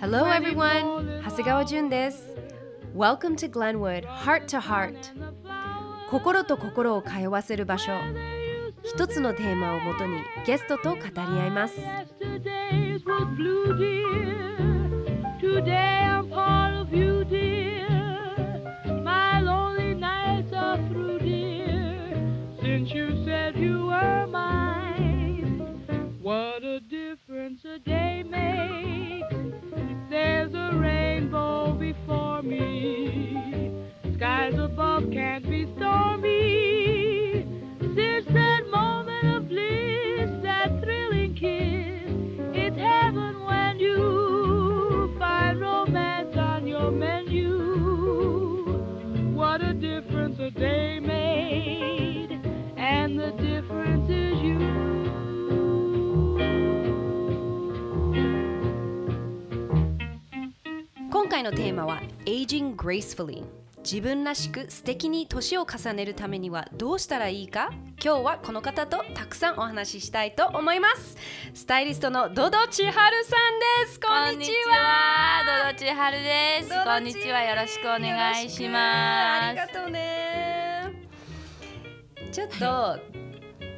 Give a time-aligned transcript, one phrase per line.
[0.00, 1.22] Hello everyone!
[1.22, 2.34] 長谷川純です。
[2.96, 4.96] Welcome to Glenwood Heart to Heart
[6.10, 7.92] 心と心を通わせる場所
[8.82, 11.74] 一つのテーマをもとにゲストと語り合います
[61.50, 63.42] のテーマは Aging Gracefully
[63.78, 67.70] 自分らしく素敵に年を重ねるためにはどうしたらいいか？
[68.04, 71.16] 今日はこの方とたくさんお話ししたいと思います。
[71.54, 73.36] スタイリストのドド千春さ
[73.80, 73.98] んです。
[73.98, 75.62] こんにちは。
[75.64, 76.68] ドドチハルです。
[76.84, 77.42] こんにちは。
[77.42, 78.84] よろしくお願いします。
[79.48, 81.08] ありがとうね。
[82.30, 82.98] ちょっと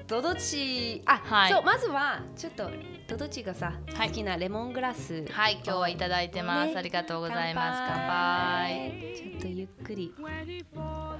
[0.09, 1.53] ドドチあ、はい。
[1.53, 2.69] そうまずはちょっと
[3.11, 6.75] ドドチがさ、はい好きなレモングラスはい、今日はいただいてます。
[6.75, 7.83] ねありがとうございます。
[7.89, 9.15] 乾杯。
[9.17, 11.17] ちょっとゆっくり美味の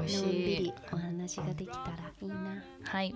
[0.00, 0.74] んびり。
[0.92, 2.34] お話ができたらいいな
[2.82, 3.14] はい。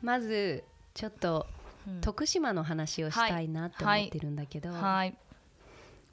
[0.00, 0.62] まず
[0.94, 1.48] ちょっと
[1.88, 5.16] うん徳島の話をしたいなって思ってるんだけど、はい。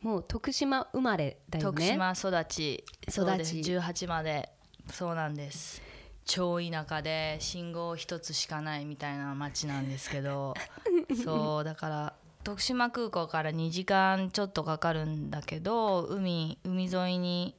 [0.02, 2.84] もう徳島生まれだよね徳島育ち。
[3.03, 3.53] 育ちそうです。
[3.53, 4.50] 18まで。
[4.91, 5.86] そうなんです。
[6.28, 10.53] 超田舎で信号一つしかないみたいな町なんですけど。
[11.24, 12.13] そうだから
[12.44, 17.56] 徳島空港から2時間ちょっとかかるんだけど海海沿いに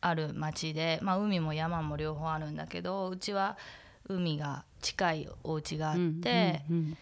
[0.00, 3.56] ある町で、まあ、海も山も両方あるんだけどうちは
[4.08, 6.98] 海が近いお家があって、うんうん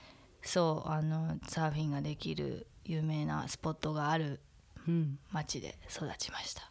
[0.46, 4.40] そうあのサーフィンができる有名なスポットがある
[4.86, 5.18] うん。
[5.32, 6.70] 町で育ちました。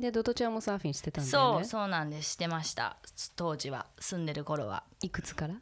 [0.00, 2.32] でドドちゃんもサーフィンしてたんだよそうねそうなんです。
[2.32, 2.96] してました。
[3.36, 3.86] 当時は。
[3.98, 4.82] 住んでる頃は。
[5.02, 5.54] いくつから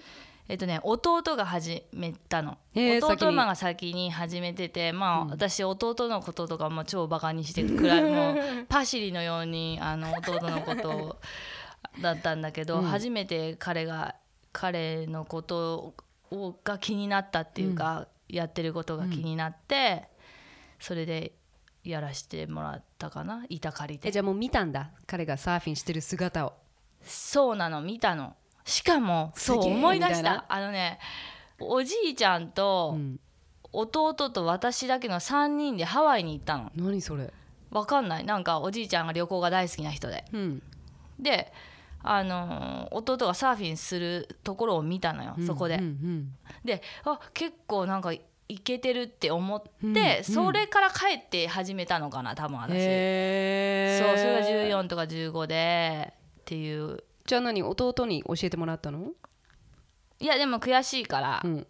[0.50, 5.30] えっとね弟が始めたの、へー弟が先に始めててまあ、うん。
[5.30, 11.18] 私弟のこととかも超バカにしてるくらいもうパシリのようにあの弟のことを
[12.02, 12.86] だったんだけど、うん。
[12.86, 14.16] 初めて彼が
[14.52, 15.94] 彼のこと
[16.32, 20.08] をが気になったっていうか、やってることが気になって、
[20.80, 21.34] それで
[21.84, 26.54] やらせてもらったかな板借りてえじゃあもう見たんだ彼がサーフィンしてる姿を。
[27.02, 28.36] そうなの見たの。
[28.66, 31.00] しかもそう思い出しみたあのね
[31.60, 33.20] おじいちゃんとうん。
[33.72, 36.72] 弟と私だけの3人でハワイに行ったの。
[36.76, 37.32] 何それ。
[37.70, 38.26] わかんない。
[38.26, 40.26] なんかおじいちゃんが旅行が大好きな人で。
[40.34, 40.64] うん。
[41.20, 41.54] で
[42.02, 46.36] あのー弟がサーフィンするところを見たのよ、そこで、うんうん。
[46.64, 48.22] であ結構なんかい
[48.60, 57.04] けてるって思って、うんうんそれから帰って始めたのかな多分私、へそうそれが14とか15でっていう。
[57.26, 59.12] じゃあ何弟に教えてもらったの？
[60.20, 61.68] いやでも悔しいから、うん。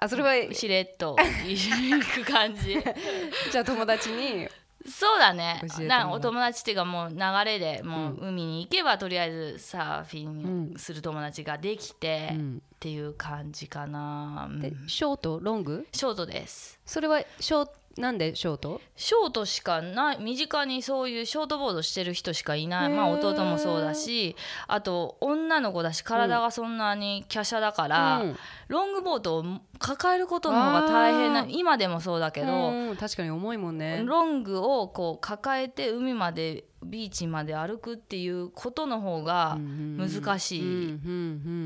[0.00, 1.16] あそれはしれっと
[1.46, 2.78] 行く感じ。
[3.50, 4.48] じゃあ友達に
[4.86, 5.62] そうだね。
[5.86, 12.62] なお友達っていうかもう流れでもう海に行けばとりあえずサーフィンする友達ができてうん。
[12.74, 14.60] っていう感じかな、うん。
[14.60, 15.86] でショートロング？
[15.92, 16.80] ショートです。
[16.84, 18.80] それはショーなんでショート？
[18.96, 22.88] ショートしかない身近にそういうショートボードしてる人しかいない。
[22.88, 24.34] まあ弟もそうだし
[24.66, 28.36] あと女の子だし体がそんなに華奢だから、うん。
[28.68, 29.44] ロングボードを
[29.78, 34.02] 抱えることの方が大変な今でもそうだけど、うん確かに重いもんね。
[34.04, 40.94] ロングをこう抱えて海までビーチまで歩くっていうことの方が難しい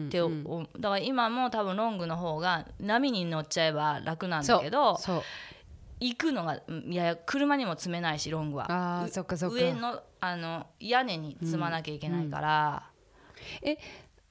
[0.09, 4.99] っておだから今も多分ロングの方が波に乗っちゃえば楽なんだけど
[6.01, 8.67] 行くのがうんいや車にも積めないしロングは。
[8.69, 9.57] あそっかそっか。
[9.57, 12.91] 上のあの屋根に積まなきゃいけないから、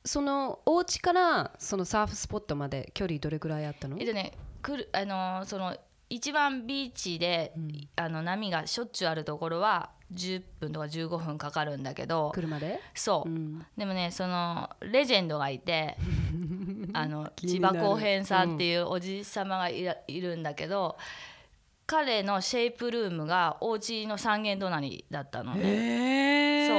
[0.04, 3.98] そのお家からそのサーフスポットまで距離どれぐらいあったの？
[4.00, 5.76] えっとねくるあのその
[6.08, 7.54] 一番ビーチで、
[7.96, 12.32] あの波がしょっちゅうあるところは10分とか15分かかるんだけど。
[12.36, 12.80] 車で？
[12.94, 13.66] そう、うん。
[13.76, 15.98] でもねそのレジェンドがいて
[16.94, 19.82] あの千葉公平さんっていうおじさまがい
[20.22, 20.96] るんだけど、
[21.88, 25.62] 彼のシェイプルームがお家の三軒隣だったのね。
[25.64, 26.76] へ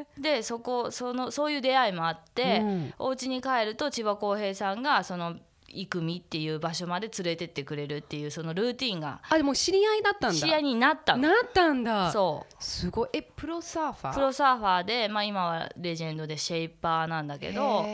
[0.00, 2.94] えでそこそのそういう出会いもあって、うん。
[2.98, 5.36] お家に帰ると千葉公平さんがその
[5.70, 10.36] 生見っていう場所まで連れてってくれるっていうそのルーティンがあでも知り合いだったんだ。
[10.36, 11.28] 知り合いになったの。
[11.28, 12.10] なったんだ。
[12.10, 12.54] そう。
[12.58, 13.08] すごい。
[13.12, 14.14] えプロサーファー？
[14.14, 17.84] プロサーファーで、まあ、今はレジェンドでシェイパーなんだけど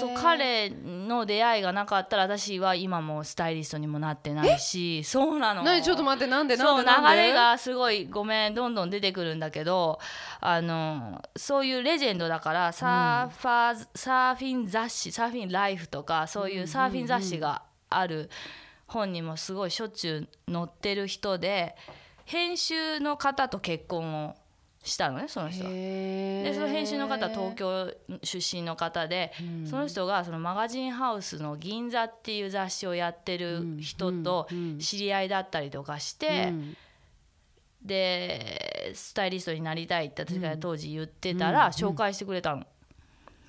[0.00, 5.62] そう彼の出会いがなかったら私は今もスタイリストにもなってないしそうなの。
[5.62, 5.82] 何？
[5.82, 6.56] ちょっと待ってなんで？
[6.56, 6.84] なんで？
[6.84, 7.22] なんで？
[7.22, 9.98] れがすごいごめんどんどん出てくるんだけど
[10.40, 18.30] あのそういうレジェンドだからサーファー、サーフィン雑誌サーフィンライフとかそういうサーフィン雑誌がある
[18.86, 21.74] 本にもすごいしょっちゅう載ってる人で
[22.24, 24.36] 編集の方と結婚を
[24.84, 25.64] したのねその人。
[25.64, 25.70] は。
[25.70, 27.92] でその編集の方は東京
[28.22, 29.32] 出身の方で、
[29.68, 34.46] その人がそのマガジンハウスの「銀座」っていう雑誌をやってる人と
[34.78, 36.76] 知り合いだったりとかして、うん。
[37.82, 42.64] でスタイリストになりたいって私が当時言ってたら紹介してくれたの、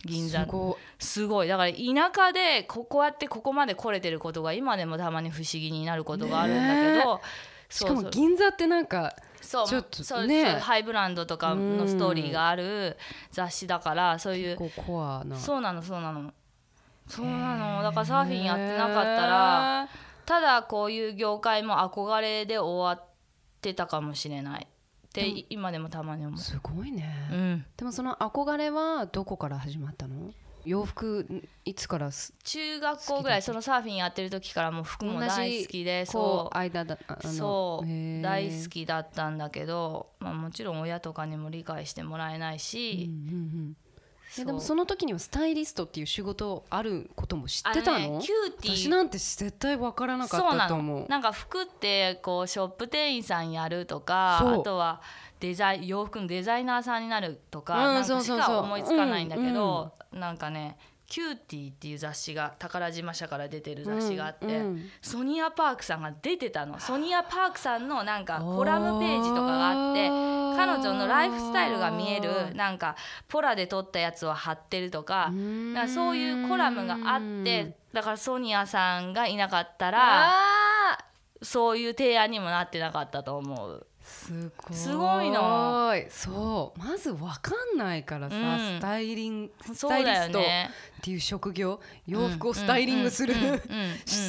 [0.04, 0.46] 銀座。
[0.46, 1.48] すごすごい。
[1.48, 1.78] だから田
[2.16, 7.22] 舎でここうやってここまで来れてることが今でもたまに不思議になることがあるんだけど、
[7.70, 9.16] しかも銀座ってなんか
[9.46, 10.52] そうちょっとね。
[10.52, 12.98] そうハイブランドとかのストーリーがある
[13.32, 15.38] 雑誌だからそういうこうコアな。
[15.38, 16.34] そうなのそうなの。
[17.08, 17.84] そうなの。
[17.84, 19.88] だからサーフィンやってなかったら
[20.26, 23.08] ただこういう業界も憧れで終わっ
[23.62, 24.68] てたかもしれない。
[24.68, 26.40] って今でもたまに思う。
[26.40, 27.66] すごいね、うん。
[27.78, 30.34] でもその憧れはどこから始まったの？
[30.66, 36.58] 洋服いつからす中学校ぐらいそのサーフィンやってる時からもう服も大好きでこそう。
[36.58, 43.76] 間だそう大好きだったんだけど、まあ、もちろん親とかにも理解してもらえないし、うんうん
[44.40, 44.46] うん。
[44.46, 48.76] でもその時にはスタイリストっていう仕事あることも知ってたの、ね CUTiE。
[48.76, 51.08] 私なんて絶対わからなかったと思う。
[51.08, 55.02] なんか服ってこうショップ店員さんやるとかあとは
[55.40, 60.78] デザイン洋服のデザイナーさんになるとか,、うんなんかしか思いつかないんだけど、なんかね
[61.08, 64.54] CUTiE っていう雑誌が宝島社から出てる雑誌があって、うん。
[64.54, 66.80] うんソニア・パークさんが出てたの。
[66.80, 72.96] ソニア・パークさんのなんかコラムページとかがあって彼女のライフスタイルが見えるなんか
[73.28, 75.32] ポラで撮ったやつを貼ってるとか
[75.74, 80.98] だからそういうコラムがあってだからソニアさんがいなかったらあ
[81.42, 83.86] そういう提案にもなってなかったと思う。
[84.34, 84.76] ーすごい。
[84.76, 86.80] すごいのそう。
[86.80, 88.78] まずわかんないからさ、うん。
[88.78, 90.44] スタイリングスタイリストっ。
[91.02, 93.52] ていう職業洋服をスタイリングする、うんうんうん。
[93.52, 93.66] うん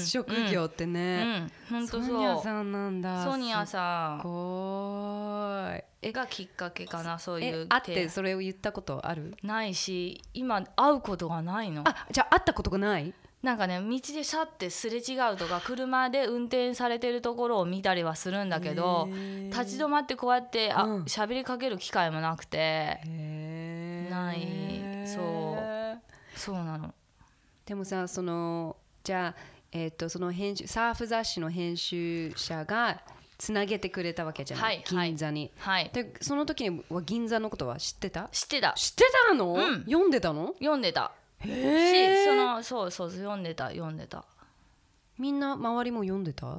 [0.07, 2.39] 職業ってうね、ん、本当ソニア。
[2.39, 3.25] さんなんだ。
[3.25, 5.83] ソニアすさごい。
[6.03, 9.35] えんがきっかけかなそういうえ会っ提てそれを言ったことある？
[9.43, 11.83] ないし今会うことがないの。
[11.87, 13.15] あじゃあ会ったことがない？
[13.47, 19.09] なんかね道でシャってすれ違うとか車で運転されてるところを見たりはするんだけど
[19.51, 21.03] 立ち止まってこうやってあうん。
[21.05, 22.99] 喋、りかける機会もなくて
[24.11, 24.49] ない。
[25.07, 26.37] そう。
[26.37, 26.93] そうなの。
[27.65, 29.35] でもさそのじゃあ、
[29.71, 33.01] えっとその編集サーフ雑誌の編集者が
[33.39, 35.09] つなげてくれたわけじゃない、はい。
[35.11, 35.91] 銀座に、はい。
[35.93, 38.29] でその時には銀座のことは知ってた？
[38.33, 38.73] 知ってた。
[38.73, 39.85] 知ってたの、うん。
[39.85, 40.55] 読んでたの？
[40.59, 44.25] 読んでたしへそのそうそう読んでた読んでた。
[45.19, 46.59] みんな周りも読んでた？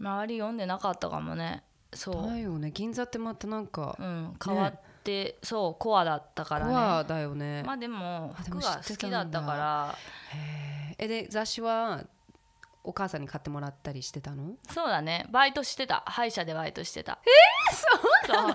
[0.00, 1.62] 周り読んでなかったかもね。
[1.94, 2.26] そう。
[2.26, 2.70] だよね。
[2.70, 4.34] 銀座ってまたなんかうん。
[4.44, 6.72] 変わって、そうコアだったからね。
[6.72, 9.94] コアだよね、まあでも服が好きだったから。
[10.98, 12.04] えで雑誌は
[12.84, 14.54] お母さんに買ってもらったりしてたの？
[14.70, 15.26] そうだね。
[15.30, 16.02] バイトしてた。
[16.06, 17.18] 歯医者でバイトしてた。
[17.22, 18.54] えー、そうな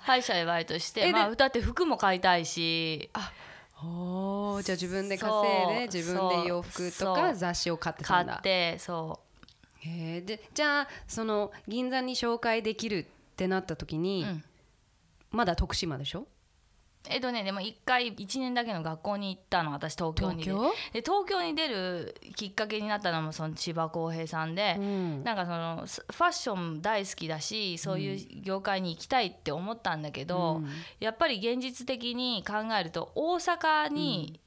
[0.00, 3.10] 歯医者でバイトしてまあだって服も買いたいし
[3.84, 8.34] おーじゃあ自分で稼いで自分で洋服とか雑誌を買ってた買んだ。
[8.36, 9.20] ってそ
[9.80, 14.44] へーでじゃあその銀座に紹介できるってなった時う、に、うん、
[15.30, 16.26] まだ徳島でしょ？
[17.08, 20.72] えっとねでも一回1年だけの学校に行ったの私東京に東京？
[20.92, 25.24] で東京に出るきっかけになったのもその千葉公平さんで、うん。
[25.24, 30.68] なんかそのスファッション大好きだしそういう業界に行きたいって思ったんだけど、うん。
[31.00, 34.40] やっぱり現実的に考えると大阪に、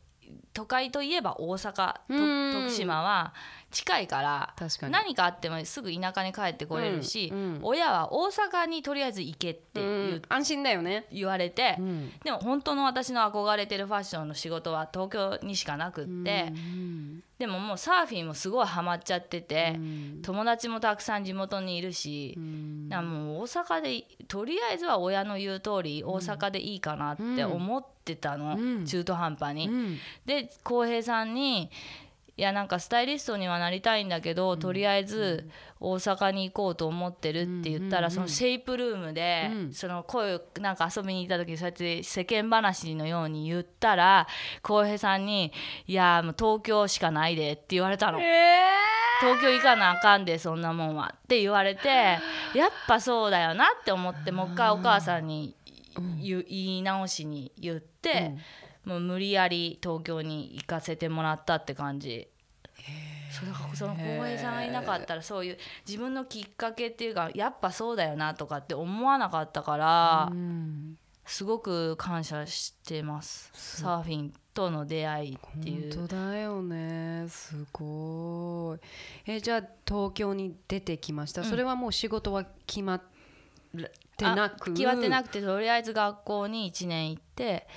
[0.54, 3.34] 都会といえば大阪徳島は
[3.76, 4.94] 近いから確かに。
[4.94, 7.60] 何かあってもすぐ田舎に帰ってこれるし、うんうん。
[7.62, 11.08] 親は大阪にとりあえず行けって言,、うん安心だよね。
[11.12, 12.10] 言われて、ん。
[12.24, 20.22] でも本当の私の憧れてるファッションの仕事は東京にしかなくって、うんでももうサーフィンもすごいハマっちゃってて、ん。
[20.22, 22.88] 友達もたくさん地元にいるし、ん。
[22.88, 28.86] だからもう大阪でとりあえずは親の言う通り大阪でいいかなって思ってたの、うん。
[28.86, 29.68] 中途半端に。
[29.68, 29.98] うん。
[30.26, 31.70] で浩平さんに
[32.38, 35.50] いやなんかスタイリストにはなりたいんだけど、とりあえず
[35.80, 39.74] 大阪に行こうと思ってるって言ったら、そのシェイプルームで、うん。
[39.74, 44.28] その声をなんか遊びに行った時にそうやって世間話のように言ったら
[44.62, 45.54] 浩平さんに
[45.88, 48.20] 「いやもう東京しかないで」って言われたの。
[49.22, 55.56] 東京行かなあかんでそんなもんはって言われてやっぱそうだよなって思ってもう一回お母さんに
[56.22, 58.36] 言,、言い直しに言って、
[58.86, 62.28] もう無理やり東京に行かせてもらったって感じ。
[63.32, 73.50] それその浩平さんがいなかったらそういう自分のきっかけっていうかやっぱそうだよなとかって思わなかったからうんすごく感謝してます。
[73.54, 75.96] サーフィンとの出会いっていう。
[75.98, 77.26] 本当だよね。
[77.28, 79.32] すごい。
[79.32, 83.02] えじゃあ東京に出てきました、それはもう仕事は決まっ
[84.16, 84.70] てなく？
[84.70, 87.68] あ決まってなくてとりあえず学校に1年行って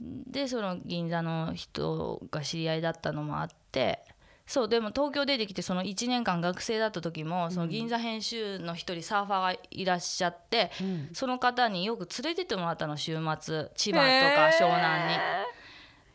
[0.00, 4.02] でその銀座の人が知り合いだったのもあって
[4.46, 10.72] そうでも東京出てきてその1年間学生だった時もその銀座編集の一人サーファーがいらっしゃって、
[11.12, 15.18] その方によく連れてってもらったの週末千葉とか湘南に。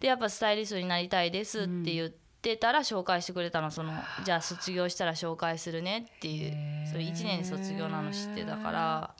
[0.01, 2.09] でやっぱスタイリストになりたいですって言っ
[2.41, 3.71] てたら紹介してくれたの。
[3.71, 3.93] その
[4.25, 9.15] じゃあ卒業したら紹介するねっていうそれ1年で卒業なの知ってたから。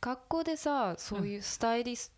[0.00, 2.12] 学校でさそういうスタイリス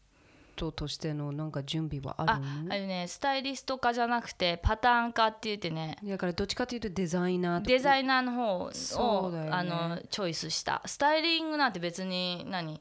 [0.57, 2.73] トとしてのなんか準備はああるの？
[2.73, 5.97] あれねスタイリスト科じゃなくてパターン科って言ってね。
[6.05, 8.71] だからどっちかというとデザイナーデザイナーの方
[9.27, 9.49] を、ね。
[9.51, 10.83] あのチョイスした。
[10.87, 12.81] スタイリングなんて別に何？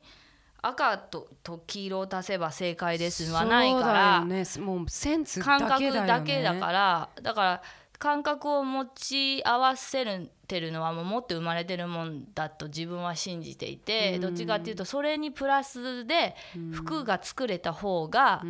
[0.63, 5.99] 赤とと黄色を足せば正解ですはないから、そうだよね、もうセンスだ感けだよね。
[6.01, 7.63] 覚だけだからだから
[8.01, 10.03] 感覚を持ち合わせ
[10.47, 16.35] てるのはもう持って生まれてるもんだと自分は信じていて、どっちかっていうとそれにプラスで
[16.73, 18.41] 服が作れた方が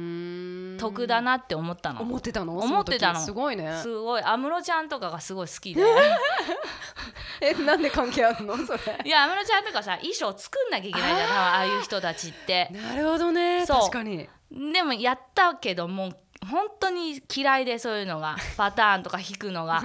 [0.79, 2.01] 得だなって思ったの。
[2.01, 2.57] 思ってたの？
[2.59, 3.19] 思ってたの。
[3.19, 3.77] すごいね。
[3.81, 4.23] すごい。
[4.23, 5.83] 安室ちゃんとかがすごい好きで。
[7.43, 8.55] えなんで関係あるの？
[8.55, 8.79] それ。
[9.03, 12.69] いや安室ちゃんとかさ衣装作んなきゃいけないじゃんああいう人たちって。
[12.71, 13.65] なるほどね。
[13.67, 14.29] 確かに。
[14.49, 16.17] でもやったけどもう
[16.49, 19.83] 本当に嫌いでそういうのが パターンとか引くのが。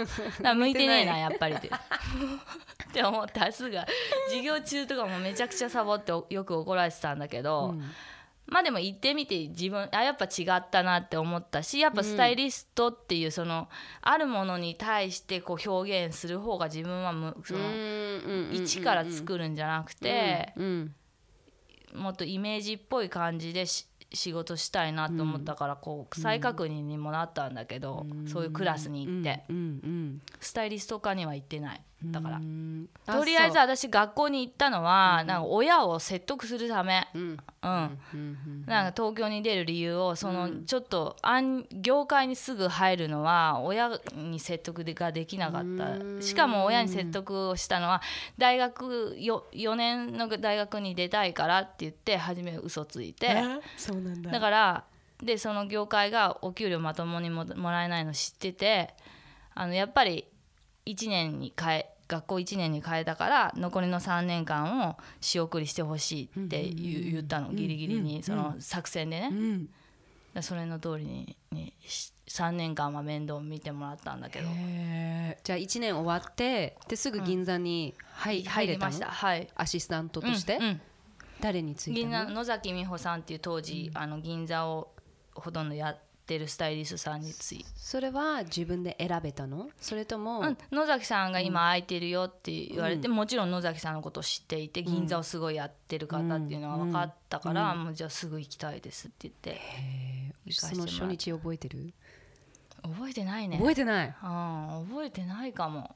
[0.55, 1.69] 向いてねえなやっぱりって。
[1.69, 3.87] って思って明日が
[4.29, 7.75] 授業中とかもめちゃくちゃサボってよく怒られてたんだけど、
[8.47, 13.69] まあでも行ってみて自分あやっぱ違ったなって思ったしやっぱスタイリストっていうその、
[14.01, 17.61] あるものに対してこう表現する方が自分はむその
[18.53, 20.95] 一から作るんじゃなくて、うん。
[21.95, 29.45] もっとイメージっぽい感じでし仕事したいなと思ったから、こう再確認にもなったんだけど、そういうクラスに行って、
[30.41, 31.81] スタイリスト科には行ってない。
[32.05, 32.89] だから、うん。
[33.07, 37.39] とりあえずあ私学校に行ったのは、なんか親を説得するため、そううん
[38.67, 46.23] なんか東京に出る理由をそのちょっとあん業界にすぐ入るのは親に説得ができなかった。
[46.23, 48.03] しかも親に説得をしたのは
[48.37, 53.43] 大学よ4年の大学に出たいからって言って初め嘘ついて。
[53.79, 54.31] そうなんだ。
[54.31, 54.85] だから
[55.23, 58.95] でその業界がお給料まともにももらえないの知ってて
[59.57, 60.27] あのやっぱり
[60.85, 69.29] 1年に変え学校1年に変えたから残りの3年間を仕送りしてほしいって言ったのギリギリにその作戦でね。
[69.33, 69.69] うん。
[70.35, 74.47] でそれの通りににし3年間は面倒見てもらったんだけど。
[75.43, 78.93] じゃあ1年終わってですぐ銀座に入,、入れたの？
[78.93, 79.07] 入りました。
[79.07, 79.49] はい。
[79.57, 80.81] アシスタントとして、うんうん。
[81.41, 84.93] 誰につい銀座野崎美穂さんっていう当時、あの銀座を
[85.35, 89.71] ほとんどやってるスタイリストさんについそれは自分で選べたの？
[89.81, 99.61] それとも、うん、野崎さんが今空いてるよって言われて、もちろん野崎さんのことを知っていて銀座をすごいやってる方っていうのは分かったから、もうじゃあすぐ行きたいですって言って。
[100.47, 101.95] 行かせてそのもらっ初日覚えてる？
[102.83, 103.59] 覚えてないね。
[103.59, 104.07] 覚えてない？
[104.09, 105.95] うん、覚えてないかも。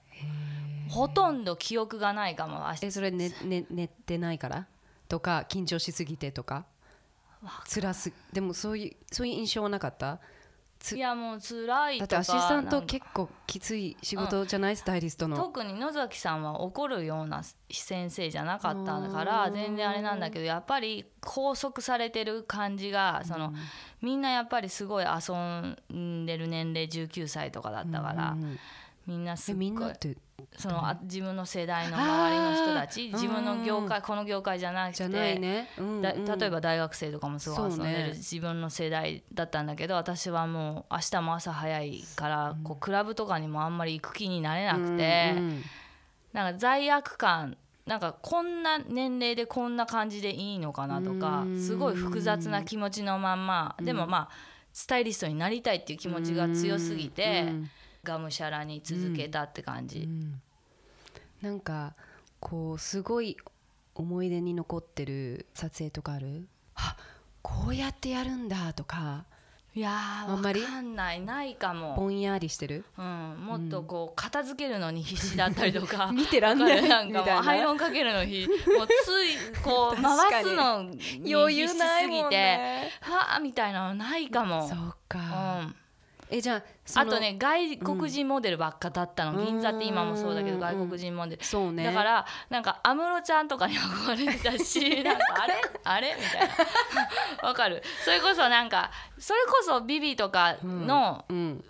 [0.89, 2.69] ほとんど記憶がないかも。
[2.69, 4.67] あえそれ寝寝寝てないから？
[5.09, 6.67] とか緊張しすぎてとか？
[7.67, 10.19] 辛すでもそういうそういう印象はなかった？
[10.79, 15.37] ついやもう辛いだとかってアシスタント結構きつい仕事じゃない、スタイリストの。
[15.37, 23.53] 特に野崎さんは怒るような先生じゃなかったから全然あれなんだけどやっぱり拘束されてる感じがその
[24.01, 25.35] みんなやっぱりすごい遊
[25.95, 28.59] んでる年齢19歳とかだったからうん
[29.07, 29.59] みんなすごい。
[29.59, 30.17] みんなって
[30.57, 45.35] そのあ自分の世代の周りの人たち自分の業界この業界じゃなくて例えば大学生とかもすごい遊んでる、自分の世代だったんだけど私はもう明日も朝早いから、こうクラブとかにもあんまり行く気になれなくて、
[46.33, 47.57] なんか罪悪感
[47.87, 54.31] なんかこんな年齢でこんな感じでいいのかなとかうんすごい複雑な気持ちのまんまでもまあ
[54.73, 57.71] スタイリストになりたいっていう気持ちが強すぎてうん
[58.05, 60.09] がむしゃらに続けたって感じ。
[61.43, 61.95] なんか
[62.39, 63.37] こうすごい
[63.95, 66.47] 思い出に残ってる撮影とかある？
[66.75, 66.97] あ
[67.43, 69.25] こうやってやるんだとか。
[69.73, 70.61] いやーあんまり？
[70.63, 71.21] わかんない。
[71.21, 72.85] ないかも、ぼんやりしてる？
[72.99, 76.11] うん、もっとこう片付けるのに必死だったりとか。
[76.13, 78.49] 見てらんないなんかもうアイロンかけるの日。
[78.77, 82.31] もうついこう回すのに余裕必死すぎて。
[82.31, 82.91] ね。
[83.01, 84.69] はあみたいなのないかも。
[84.69, 85.19] そううか、
[85.61, 85.77] ん
[86.31, 86.63] えじゃ
[86.95, 89.47] ああとね外国人モデルばっかだったの、うん。
[89.47, 91.85] 銀座って今もそうだけどうん外国人モデル、そうね。
[91.85, 95.55] だからなんか安室ちゃんとかに憧れてたし なんかあれ？
[95.85, 96.17] あれ？
[96.19, 96.49] みたい
[97.43, 97.49] な。
[97.49, 97.83] わかる。
[98.05, 101.65] それこそなんかそれこそビビとかの、うん。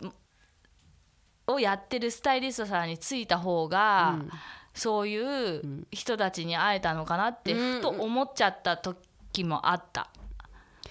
[1.46, 4.30] をやってるスタイリストさんについた方が、うん。
[4.72, 10.08] そういう人たちに会えたのかなってうんふと思っちゃった時もあった。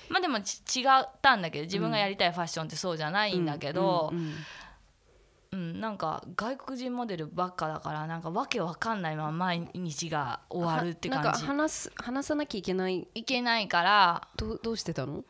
[0.09, 4.33] まあでもち違ったんだけど自分がやりたいファッションってそうじゃないんだけど、うん
[5.51, 13.07] なんか外国人モデルばっかだからなんかわけわかんないまま毎日が終わるってなんか感じ話す話さなきゃいけない？
[13.15, 15.23] いけないからどうどうしてたの？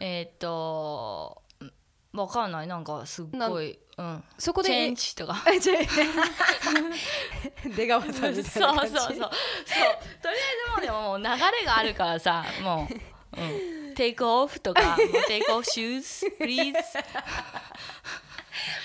[0.00, 1.72] えーっとうん
[2.14, 2.66] わかんない。
[2.66, 5.36] なんかすっごい、うん、そこでチェンジとか。
[7.76, 9.08] 出川さんみたいなそうそう感じそう。
[9.08, 9.18] そう。
[9.18, 9.28] とりあえ
[10.66, 11.30] ずもうでももう流れ
[11.66, 12.88] があるからさも
[13.36, 14.96] う、うん、 take off とか
[15.28, 16.78] take off shoes please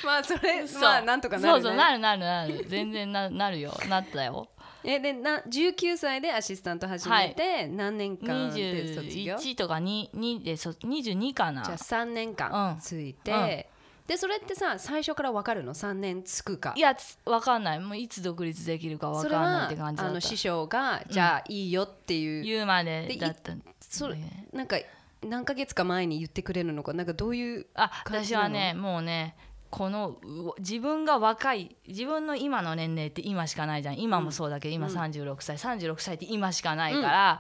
[0.06, 2.66] まあそれまあなんとかなる、ね、そうそうなるなるなる。
[2.68, 3.74] 全然な なるよ。
[3.90, 4.48] なったよ。
[4.84, 11.64] えでな19歳でアシスタント始めて、何年間で卒業？21とか 2, 2でそ22かな。
[11.64, 12.36] じゃあ3年うん。
[12.36, 13.68] 間ついて、
[14.06, 16.74] でそれってさ最初から分かるの？3年つくか。
[16.76, 17.80] いやつわかんない。
[17.80, 20.12] もういつ独立できるかわそれかんないはって感じだった。
[20.12, 22.44] あの師匠が、じゃあいいよっていう。
[22.44, 23.56] 言うまでだった
[23.98, 24.48] それね。
[24.54, 24.78] なんか
[25.24, 29.36] 何ヶ月か前に言ってくれるのかなんかどういうあ私はねもうね
[29.72, 34.00] このう自分が若い自分の今の年齢って今しかないじゃん。
[34.00, 37.40] 今もそうだけど、今36歳36歳って今しかないから、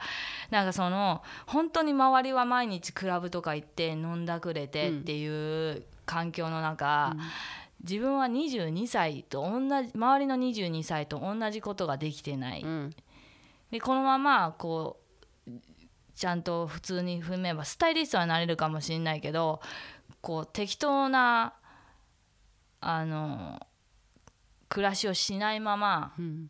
[0.49, 7.15] なんかその本当に周りは毎日クラブとか行って飲んだくれてっていう環境の中、
[7.81, 12.95] 自分は22歳と同じ周りの22歳と同じことができてない、うん。
[13.71, 15.04] でこのままこう
[16.15, 19.61] ちゃんと普通に踏めばスタイリストはなれるかもしれないけど
[20.21, 21.53] こう適当な
[22.79, 23.59] あの
[24.69, 26.49] 暮らしをしないままうん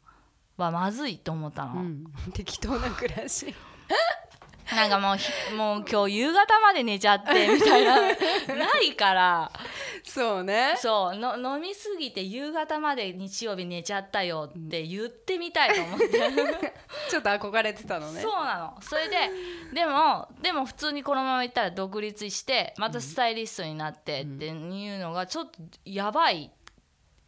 [0.58, 3.54] はまずいと思ったの、うん、適当な暮らし
[4.74, 8.02] なんかもうひもう今日夕方まで寝ちゃってみたいな。
[8.56, 9.52] ないから。
[10.04, 10.76] そうね。
[10.78, 16.08] そうの飲みすぎて夕方まで日曜日寝ちゃったよって言ってみたいと思って。
[17.10, 18.22] ちょっと憧れてたのね。
[18.22, 18.82] そうなの。
[18.82, 19.30] それで
[19.74, 26.52] でもでも普通にこのままいったら独立してまたスタイリストになってっていうのがちょっとやばい。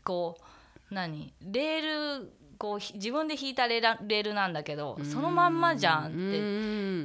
[0.03, 1.33] こう何？
[1.41, 6.15] レールこうひ自分で引いたレールレールなんだけどそのまんまじゃんって。
[6.15, 6.21] う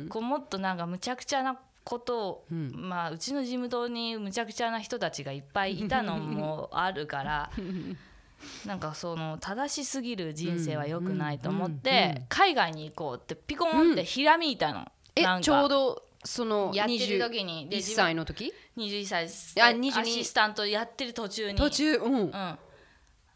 [0.05, 0.07] ん。
[0.09, 2.73] こうもっとなんかむちゃくちゃなことを、うん。
[2.75, 7.51] まあうちの事務棟にむちゃくちゃな人たちがいっぱいいたのもあるから
[8.67, 14.91] なんかその正しすぎる人生は良くないと思って海外に行こうってピコンってひらめいたの。
[15.15, 15.45] えなんか。
[15.45, 19.25] ちょうどそのやってる時にで1自分歳の時？21歳
[19.61, 21.59] あ22アシスタントやってる途中に。
[21.59, 22.15] 途中うん。
[22.15, 22.59] うん、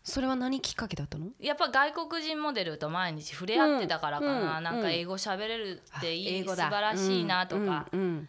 [0.07, 1.27] それは何きっかけだったの？
[1.41, 4.63] やっぱ外国人モデルと毎日触れ合ってたからかな、うん。
[4.63, 8.29] なんか英語喋れるっていい、素晴らしいなとか、うんうん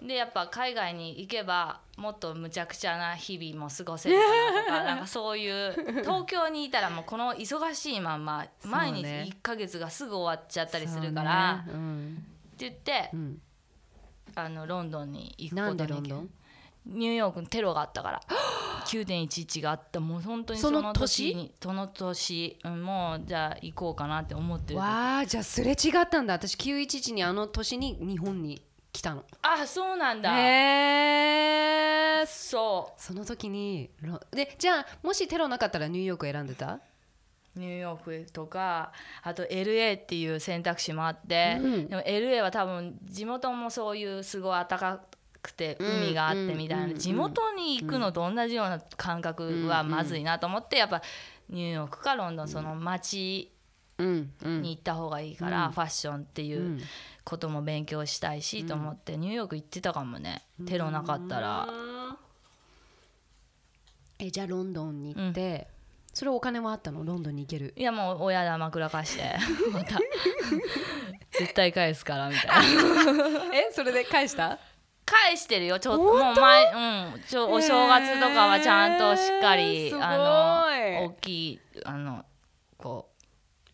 [0.00, 4.84] でやっぱ海外に行けばもっとむちゃくちゃな日々も過ごせるかなとか。
[4.94, 11.72] なんかそういう東京にいたらもうこの忙しいまんま毎日1ヶ月がすぐ終わっちゃったりするから、ね。
[11.72, 12.24] うん。
[12.54, 13.42] って言って、うん。
[14.36, 15.76] あのロンドンに行くことに。
[15.78, 16.30] でロンドン？
[16.88, 18.20] ニューヨークにテロがあったから。
[18.86, 20.00] 9.11があった。
[20.00, 22.58] もう本当にその年にその年。
[22.64, 26.34] うんもうじゃあ行こうかなって思ってるわあじゃあすれ違ったんだ。
[26.34, 29.24] 私911にあの年に日本に来たの。
[29.42, 36.74] あそうなんだ、へえそその時にロでじゃあもしテロなかったらニューヨーク選んでた？
[36.74, 36.80] う
[37.58, 41.88] ニューヨークとかあと LA っていう選択肢もあって、うん。
[41.88, 45.00] でも LA は多分地元もそういうすごい暖か
[45.42, 51.02] くてうん海があってみたいな、うん地元に行くのと同じような感覚はまずいなと思ってやっぱ
[51.48, 53.52] ニューヨークかロンドンその街
[53.98, 54.62] うんうん。
[54.62, 56.80] に行った方がいいから、ファッションっていううん
[57.24, 60.42] ことも勉強したいしと思ってニューヨーク行ってたかもね。
[60.66, 61.68] テロなかったら。
[64.20, 65.68] えじゃあロンドンに行って、
[66.14, 67.04] それお金はあったの？
[67.04, 67.74] ロンドンに行ける。
[67.76, 69.36] いやもう親だ枕貸して。
[69.72, 69.98] また。
[71.32, 73.54] 絶対返すからみたいな。
[73.54, 74.58] えそれで返した？
[75.10, 75.78] 返してるよ。
[75.78, 76.72] ちょっともう前、
[77.12, 80.16] うん、ちょお正月とかはちゃんとしっかり、へーあ
[80.98, 82.24] の大きいあの
[82.76, 83.08] こ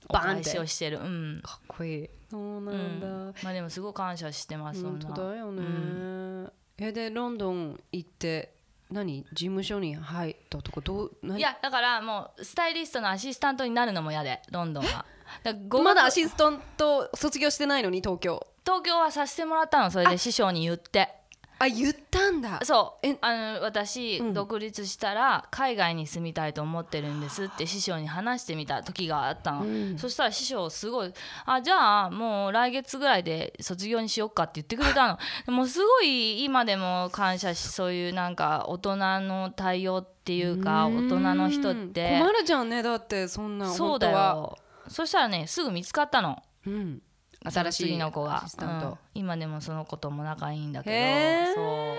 [0.03, 0.44] うおバンって。
[0.44, 0.99] 返しをしてる。
[0.99, 2.11] うん、かっこいい。
[2.31, 5.11] そうなうんだ、ん、まあでもすごい感謝してます本な。
[5.14, 8.55] 当だよね、うえでロンドン行って
[8.90, 9.25] 何？
[9.33, 11.16] 事務所に入ったとかどう？
[11.23, 11.38] 何？
[11.38, 15.05] いやだからもうスタイリストのアシスタントになるのも嫌でロンドンは。
[15.42, 18.47] だまだアシスタント卒業してないのに東京。
[18.64, 21.09] 東京はさせてもらったのそれで師匠に言って
[21.58, 22.60] あ言ったんだ。
[22.64, 23.06] そう。
[23.06, 24.34] えあの私、うん。
[24.34, 29.98] 独立したら海外に住みたいと思ってるんですって師匠に話してみた時があったの、うん。
[29.98, 31.12] そしたら師匠すごい
[31.46, 35.18] 「あじゃあもう来月ぐらいで卒業にしよっか」って言ってくれたの。
[35.46, 42.18] でもすごい今でも感謝しそういうなんか大人の対応っていうか大人の人って。
[42.18, 44.58] 困るじゃんねだってそんなそうだよ。
[44.88, 46.42] そしたらねすぐ見つかったの。
[46.66, 47.02] うん
[47.50, 48.94] 新しい次の子がうん。
[49.14, 51.54] 今でもその子とも仲いいんだけど。
[51.54, 51.98] そう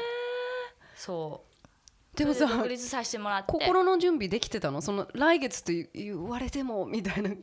[0.95, 1.41] そ
[2.13, 2.17] う。
[2.17, 3.51] でもさ独立させてもらって。
[3.51, 4.81] 心の準備できてたの？
[4.81, 7.31] その来月と言言われてもみたいな。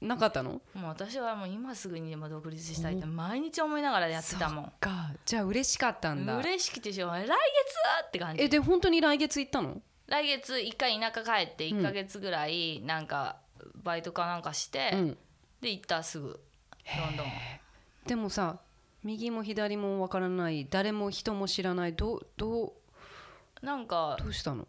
[0.00, 0.60] なかったの？
[0.74, 4.72] もう私はもう今すぐにでも独立したいって毎日思いながらやってたもん。
[4.80, 5.10] か。
[5.24, 6.38] じゃあ嬉しかったんだ。
[6.38, 7.30] 嬉しくてしょう来月
[8.06, 8.42] って感じ。
[8.42, 9.80] えで本当に来月行ったの？
[10.06, 13.36] 来月1回田舎帰って1か月ぐらいなんか
[13.82, 15.18] バイトかなんかして、うん。
[15.60, 16.38] で行ったすぐ
[16.98, 17.26] ロンドン
[18.06, 18.58] でもさ
[19.02, 20.66] 右も左もわからない。
[20.68, 21.94] 誰も人も知らない。
[21.94, 22.64] どうど
[23.62, 24.66] うなんかどうしたの？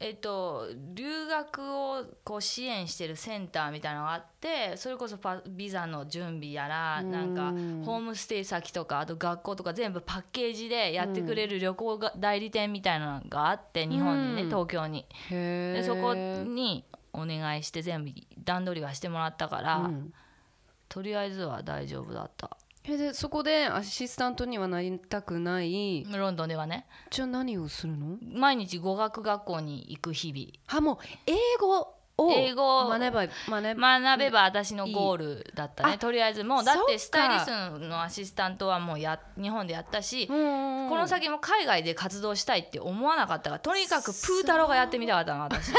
[0.00, 7.10] えっと留学をこう支援してるセンターみたいなのがあってそれこそパビザの準備やらうん。
[7.10, 7.50] なんか
[7.84, 14.48] ホームステイ先とかあと学校とか全部パッケージでやってくれる旅行が代理店みたいなのがあって日本にねうん。
[14.48, 15.06] 東京に。
[15.30, 18.10] でそこにお願いして全部
[18.44, 20.12] 段取りはしてもらったから、うん
[20.88, 22.56] とりあえずは大丈夫だった。
[22.84, 26.04] えでそこでアシスタントにはなりたくない。
[26.04, 26.86] ロンドンではね。
[27.10, 28.16] じゃあ何をするの？
[28.22, 30.78] 毎日語学学校に行く日々。
[30.78, 31.98] あもう英語を
[32.32, 35.92] 英語を学べば学べ学べば私のゴールだったね。
[35.92, 45.70] あとりあえずもうだってスタイリストのアシスタントはもうや日本でやったし、ここの先も海外で活動したいって思わなかったからとにかくプータローがやってみたかったの私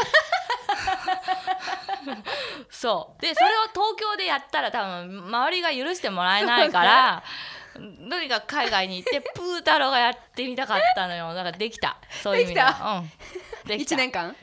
[2.70, 3.22] そう。
[3.22, 7.24] でそれを東京でやったら多分周りが許してもらえないから
[7.74, 11.34] とにかく海外に行ってプータローがやってみたかったのよ。
[11.34, 11.98] だからできた。
[12.22, 13.00] そういう意味では。
[13.00, 13.70] うん。
[13.70, 13.96] できた。
[13.96, 14.36] 1年間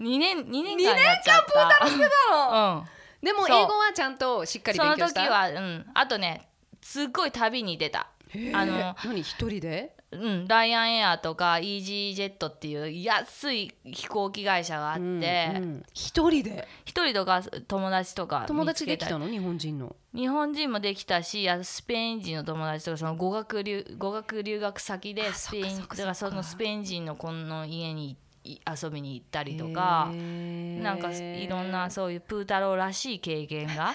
[0.00, 1.86] ？2年2年間やっちゃった。
[1.86, 2.84] うん。
[3.22, 5.22] でも英語はちゃんとしっかりその勉強した？
[5.22, 6.48] 時は、うん、あとね
[6.82, 8.08] すっごい旅に出た。
[8.52, 9.93] あの、何一人で？
[10.20, 15.82] うん、ライアンエアとかイージージェットっていう安い飛行機会社があってうんうん。
[15.92, 16.68] 一人で？
[16.84, 19.28] 一、人とか友達とか友達できたの？
[19.28, 19.96] 日本人の？
[20.14, 30.10] 日本人もできたしスペイン人の友達とかその語学留語学留学先であスペインだからそのスペイン人の子の家にい遊びに行ったりとか。
[30.12, 33.94] なんかいろんなそういうプー太郎らしい経験が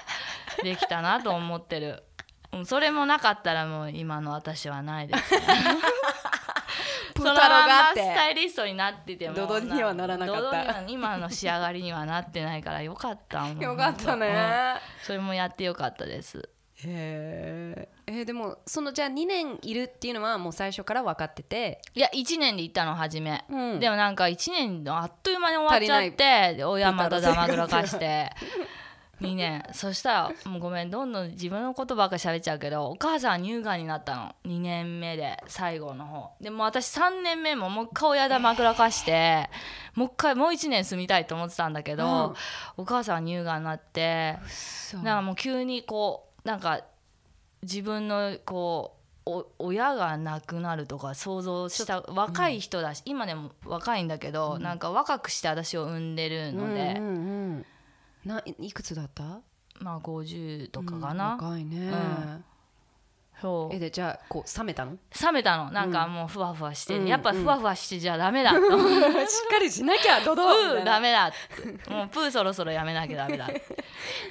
[0.63, 2.03] できたなと思ってる。
[2.53, 5.41] うんそれもなかったらもう今の私はないです、ね。
[7.15, 10.83] そのままスタイリストになっててもドドにはならなかった。
[10.87, 14.19] 今の仕上がりにはなってないからよかったもんよかったうん。
[14.21, 16.49] ねそれもやってよかったです。
[16.81, 17.75] へ
[18.07, 21.81] えーでもそのじゃあ2年いるっていうのはもう最初から分かってて。
[21.93, 23.79] いや1年で行ったの初め、うん。
[23.79, 28.31] でもなんか1年のあっという間に終わっちゃってで親まただまぐらかして
[29.21, 34.35] 2年そしたらもうごめんどんどん自分のことばっか喋っちゃうけどお母さんは乳がんになったの。
[34.45, 36.31] 2年目で最後の方。
[36.41, 39.49] でも私3年目ももう一回親だまぐらかして
[39.95, 42.35] もう一回もう1年住みたいと思ってたんだけど、
[42.77, 46.81] お母さんは乳がんになってそうなんかもう急にこうなんか
[47.61, 57.65] 自分のこうお親が亡くなるとか想像した若い人だし、今でも若いんだけど、なんか若くして私を産んでるので、うんうんうん
[58.25, 59.41] ないいくつだった？
[59.79, 62.43] まあ50とかかうんな、若いね、ん。
[63.41, 63.75] そう。
[63.75, 64.97] えでじゃあこう冷めたの？
[65.21, 65.71] 冷めたの。
[65.71, 68.67] なんかもうふわふわして、うんやっぱふわふわしてじゃダメだと、しっ
[69.49, 70.43] かりしなきゃドド
[70.77, 71.31] うん、ダメだ
[71.89, 73.47] もうプーそろそろやめなきゃダメだ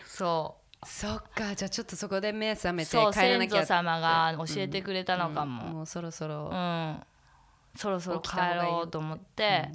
[0.07, 0.87] そう。
[0.87, 6.51] そっかじゃあちょっとそこで目覚めてそう帰らなきゃ先祖様が教えてくれたのかも、もうそろそろ。
[6.53, 7.03] うん。
[7.74, 9.70] そろそろ帰ろうと思って、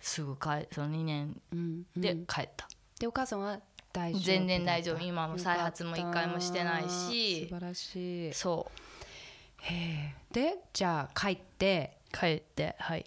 [0.00, 2.26] すぐ帰その2年うんでうん。
[2.26, 2.67] 帰った、
[2.98, 3.60] でお母さんは
[3.92, 5.02] 大丈夫全然大丈夫。
[5.02, 7.46] 今も再発も一回もしてないし。
[7.48, 8.34] 素晴らしい。
[8.34, 8.70] そ
[9.62, 10.14] へえ。
[10.32, 11.98] でじゃあ帰って。
[12.12, 13.04] う帰ってはい。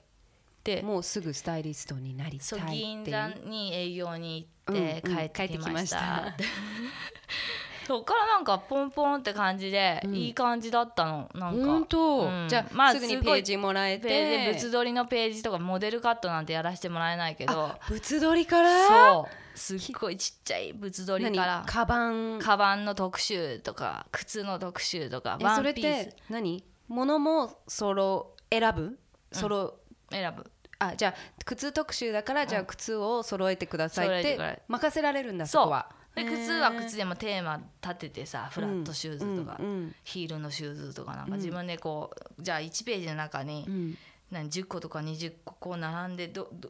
[0.64, 6.36] でもうすぐスタイリストになりたいって銀座に営業に行うんってうん帰ってきました,、
[7.88, 10.16] そっからなんかポンポンって感じで、うん。
[10.16, 11.30] いい感じだったの。
[11.34, 11.66] なんか。
[11.66, 12.48] 本当、うん。
[12.48, 14.54] じゃあ、まあすぐにページもらえて。
[14.54, 17.66] 物撮りのページとかモデルカットなんてやらせてもらえないけど。
[17.66, 18.88] あ物撮りから？
[18.88, 21.38] そうすっごいちっちゃい物撮り何？
[21.38, 21.64] から。
[21.66, 22.40] カバン。
[22.40, 26.64] カバンの特集とか靴の特集とかえそれっワンピーて何？
[26.88, 29.00] 物もそろ選ぶ？
[29.32, 29.76] そろ、
[30.10, 30.52] ス選ぶ。
[30.80, 31.14] あじゃあ
[31.46, 35.64] 靴特集だからじゃあ靴を揃えてくださいって任せられるんだそう。
[35.64, 35.90] そこは。
[36.16, 43.98] で靴は靴でもテーマ立ててさフラットシューズとか、うんうんヒールのシューズとかなんか自分でこう、じゃあ1ページの中にうん。
[44.32, 46.70] 何？10個とか20個こう並んでどど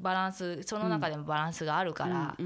[0.00, 2.36] バランスその中でもバランスがあるから、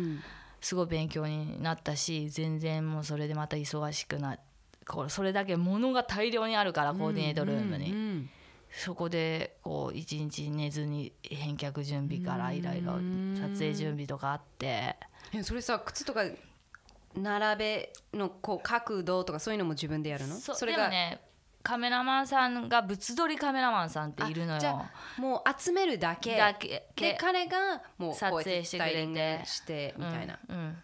[0.61, 4.39] すごい勉強になったし全然もうそれでまた忙しくな
[4.87, 8.31] こうそれだけ物が大量にあるからコーディネートルームに、うん
[8.71, 12.99] そこでこう一日寝ずに返却準備からいろいろ
[13.35, 14.95] 撮影準備とかあって。
[15.33, 16.21] えそれさ靴とか
[17.17, 20.37] 並べのこう角度とかそういうのも自分でやるの？
[20.37, 21.21] それがでもね
[21.69, 24.57] カメラマンさんが物撮りカメラマンさんっているのよ。
[24.57, 26.35] あじゃあもう集めるだけ。
[26.35, 26.89] だけ。
[26.97, 29.43] で彼がもう撮影してくれて。
[29.45, 30.77] してみたいな、うんうん。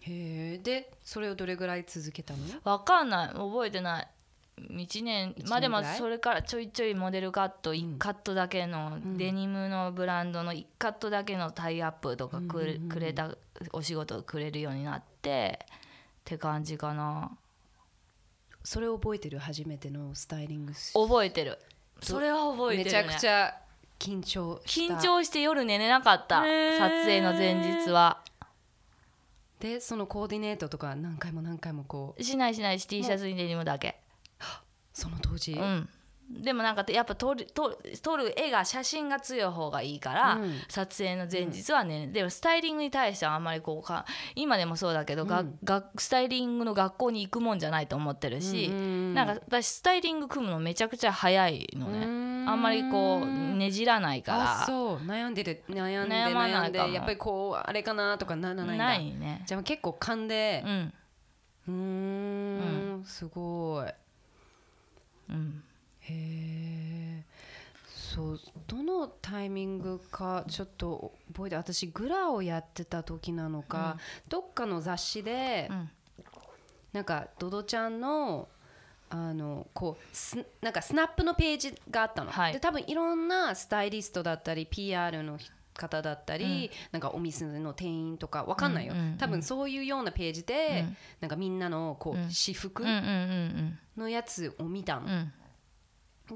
[0.00, 0.58] へえ。
[0.62, 2.38] でそれをどれぐらい続けたの？
[2.64, 3.28] わかんない。
[3.34, 4.08] 覚えてない。
[4.56, 5.50] 1年一年。
[5.50, 13.36] まあでもそれからちょいちょいモデルカット1カットだけの、デニムのブランドの1カットだけのタイアップとかくれ,、くれた
[13.74, 15.66] お仕事をくれるようになってっ
[16.24, 17.30] て感じかな
[18.62, 19.38] それを覚えてる？
[19.38, 21.58] 初めてのスタイリング覚えてる。
[22.02, 23.54] それは覚えてる、ね、めちゃくちゃ
[23.98, 28.22] 緊張緊張して夜寝れなかった、撮影の前日は。
[29.58, 32.22] でそのコーディネートとか何回も何回もこう。
[32.22, 34.00] しないしないし T シャツにデニムだけ。
[34.92, 35.88] その当時、うん
[36.30, 40.54] でもなんかやっぱ撮る撮る撮る絵が写真が強い方がいいから、うん。
[40.68, 52.04] 撮影の前日はね、でもスタイリングに対してはあんまりこうか今でもそうだけど、ががスタイリングの学校に行くもんじゃないと思ってるし、うんなんか私スタイリング組むのめちゃくちゃ早いのね、
[52.48, 54.62] あんまりこうねじらないから。
[54.62, 54.96] あそう。
[54.98, 55.64] 悩んでる。
[55.68, 58.84] 悩んで悩んでやっぱりこうあれかなとかならないんだ。
[58.84, 59.42] ないね。
[59.46, 60.62] じゃあ結構勘で。
[60.64, 60.92] うん。
[61.68, 61.72] うー
[63.00, 63.04] ん。
[63.04, 63.92] すごい。
[65.30, 65.64] うん
[66.10, 67.24] へえ
[67.84, 75.90] そうどのタイミングかちょっと覚えて私グラをやってた時なのか、どっかの雑誌で、うん。
[76.92, 78.48] なんかドドちゃんの
[79.10, 82.52] あのこうスなんかスナップのページがあったの、はい。
[82.52, 85.38] で多分いろんなスタイリストだったり PR の
[85.74, 90.96] 方だったり、なんかお店の店員とかわかんないよ、うんうんうん多分そういうようなページで、うん。
[91.20, 92.30] なんかみんなのこう、うん。
[92.30, 95.06] 私服うんうんうんのやつを見たの。
[95.06, 95.32] うんう、ん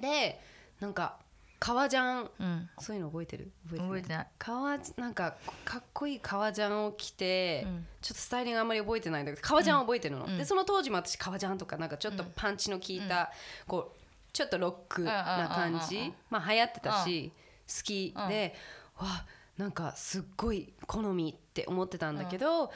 [0.01, 0.41] で
[0.81, 1.17] なんか
[1.61, 2.69] 革ジャンうん。
[2.79, 3.51] そういうの覚えてる？
[3.71, 4.27] 覚えてない？
[4.39, 7.87] 革なんかかっこいい革ジャンを着て、うん。
[8.03, 10.37] ちょっとスタイリングあんまり覚えてないんだけど革ジャンは覚えてるの、うん。
[10.37, 13.33] でその当時も私革ジャンとかなんかちょっとパンチの効いた、
[13.67, 14.01] こう
[14.33, 17.33] ちょっとロックな感じ、まあ流行ってたし、
[17.67, 18.55] 好きで、
[18.99, 19.25] わ
[19.57, 22.73] なんかすっごい好みって思ってたんだけど、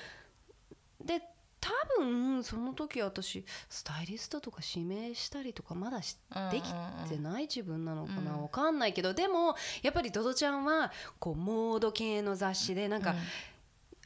[1.04, 1.20] で
[1.60, 6.72] 多分その時私スタイリストとか指名したりとかまだでき
[7.08, 8.42] てない自分なのかな、うん。
[8.42, 13.14] わかんないけどでもやっぱりドドちゃんはこうモード系の雑誌でなんか、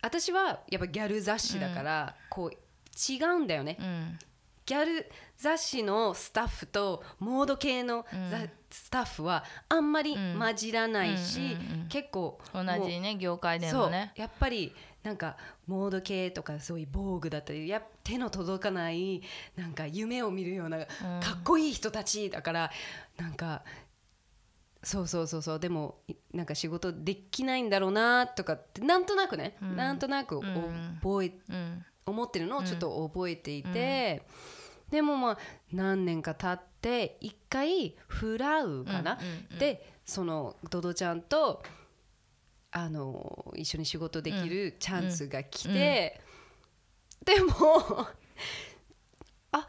[0.00, 4.18] 私はやっぱギャル雑誌だから、こう違うんだよね、うん
[4.64, 8.50] ギャル雑誌のスタッフとモード系のザ、うん。
[8.70, 10.38] スタッフはあんまりうん。
[10.38, 11.88] 混じらないし、うんうんうん。
[11.88, 19.22] 結構同じね業界でそうもねやっぱりなんかモード系とかそういう防具だったりや手の届かない
[19.56, 22.70] なんか夢を見るようなかっこいい人たちだから
[23.16, 23.64] なんか
[24.84, 29.76] そうそうそうそうでもいなんか仕事できないんだろうなとかってなんとなくね、うん。
[29.76, 30.40] なんとなくん。
[31.00, 34.22] 覚えうん思ってるのをちょっと覚えていて、
[34.90, 35.38] でもまあ
[35.72, 41.62] 何年か経って一回フラウかな、うんうんうんでそのドドちゃんと
[42.72, 46.20] あの一緒に仕事できるチャンスが来て、
[47.24, 47.54] でも
[49.52, 49.66] あ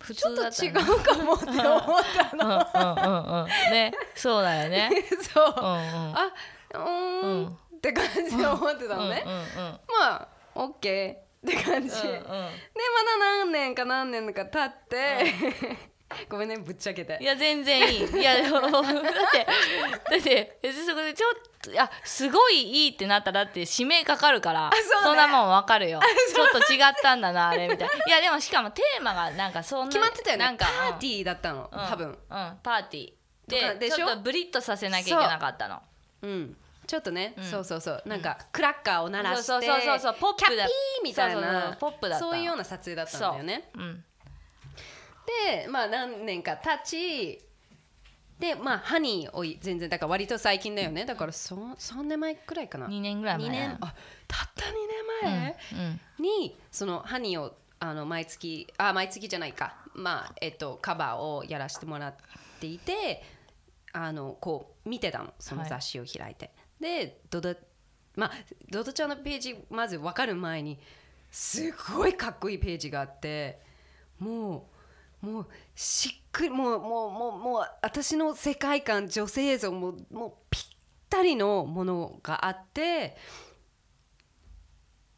[0.00, 2.46] 普ちょっと違通だったねうかもって思ったの。
[2.48, 4.90] うんうんうんうんねそうだよね。
[5.32, 5.54] そう。
[5.56, 6.16] うんうん。
[6.16, 6.32] あ
[6.74, 7.46] うーん。
[7.48, 9.22] って感じで思ってたのね。
[9.24, 9.80] うんうん。
[9.88, 11.90] まあ OK って感じ。
[11.90, 12.22] でうんうん。
[12.22, 12.48] まだ
[13.18, 15.24] 何年か何年か経って、
[16.28, 17.18] ごめんねぶっちゃけて。
[17.20, 18.20] いや全然いい。
[18.20, 24.70] いや だってだって別にそこでちょっといやすごいいいってなったらだって指名かかるから
[25.02, 25.26] そうね。
[25.26, 26.00] んなもんわかるよ。
[26.34, 27.94] ちょっと違ったんだなあれみたいな。
[27.94, 30.44] いやでもしかもテーマがなんかそんな決まってたよね。
[30.44, 31.86] なんかパーティーだったの、うん。
[31.88, 32.08] 多分。
[32.08, 32.16] うん、
[32.62, 33.78] パーティー。
[33.78, 35.82] でちょっとブリッとさせなきゃいけなかったの。
[36.22, 36.26] う。
[36.26, 36.56] ん。
[36.86, 37.44] ちょっとね、うん。
[37.44, 38.02] そうそうそう。
[38.06, 40.14] なんかクラッカーを鳴らしてそうそうそうそう。
[40.14, 40.48] ポップだ。
[40.48, 40.66] キャピー
[41.02, 41.70] みたいな。
[41.70, 42.24] うポップだった。
[42.24, 43.70] そういうような撮影だったんだよね。
[43.74, 43.78] う。
[43.78, 44.04] ん。
[45.46, 47.44] でまあ何年か経ち
[48.38, 51.04] でまあハニーを全然だから割と最近だよね。
[51.04, 52.88] だからそ3年前くらいかな。
[52.88, 53.48] 2年ぐらい前。
[53.48, 53.78] 二年。
[53.80, 53.94] あ
[54.26, 54.72] たった2
[55.22, 59.76] 年前、うんにそのハニーをあの毎月あ毎月じゃないか。
[59.94, 62.14] まあえっとカバーをやらせてもらっ
[62.60, 63.22] ていて
[63.92, 65.32] あのこう見てたの。
[65.38, 67.54] その雑誌を開いて、でドド
[68.16, 68.32] まあ
[68.70, 70.78] ドドちゃんのページまず分かる前に
[71.30, 73.60] すごいかっこいいページがあって
[74.18, 74.68] も
[75.22, 80.62] うもうしっくりもうもうもうもう私の世界観女性像ももうぴっ
[81.08, 83.16] たりのものがあって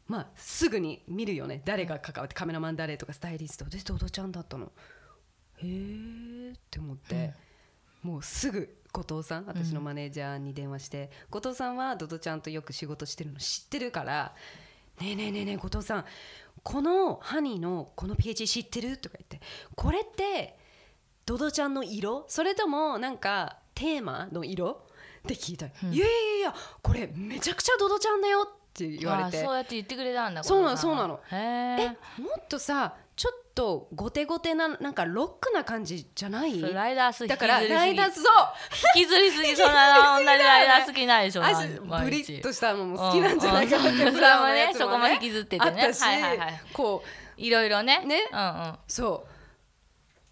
[0.07, 1.61] まあすぐに見るよね。
[1.65, 3.65] 誰が関わってカメラマン誰とかスタイリスト。
[3.65, 4.71] でドドちゃんだったの。
[5.57, 7.33] へえって思って、
[8.03, 14.33] もうすぐ後藤さん私のマネージャーに電話して、後藤さんはドドちゃんとよく仕事してるの知ってるから
[15.01, 16.05] 「ねえねえねえねえ後藤さん
[16.63, 20.57] このハニーのこのページ知ってる?」とか言って「これって
[21.25, 22.23] ドドちゃんの色？
[22.29, 24.87] それともなんかテーマの色?」
[25.19, 29.39] って聞いたら「いやいやいやこれめちゃくちゃドドちゃんだよ」って言われて。
[29.41, 31.19] あそうやって言ってくれたんだそうなのそうなの。
[31.31, 32.95] へええもっとさ
[33.55, 36.61] とゴテゴテななんかロックな感じじゃない？
[36.61, 37.75] ライダースだからずりすぎ。
[37.75, 38.33] ライダースそう！
[38.97, 43.67] 引きずりすぎそんな同じライダー好きないでしょブリッとしたのも好きなんじゃない？
[43.67, 45.81] かなってブラウンのやつそれもねそこも引きずっててね。
[45.81, 46.61] はいはいはい。
[46.73, 47.41] こう。
[47.41, 48.05] いろいろね。
[48.05, 48.29] ね。
[48.31, 48.75] うんうん。
[48.87, 49.29] そう。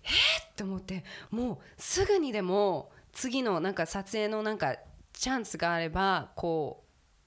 [0.04, 1.04] えー、って思って。
[1.32, 4.76] もうすぐにでも次のなんか撮影のなんか
[5.14, 6.84] チャンスがあればこう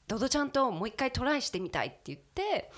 [0.09, 2.71] ドドちゃんともう一回トライしてみたいって言って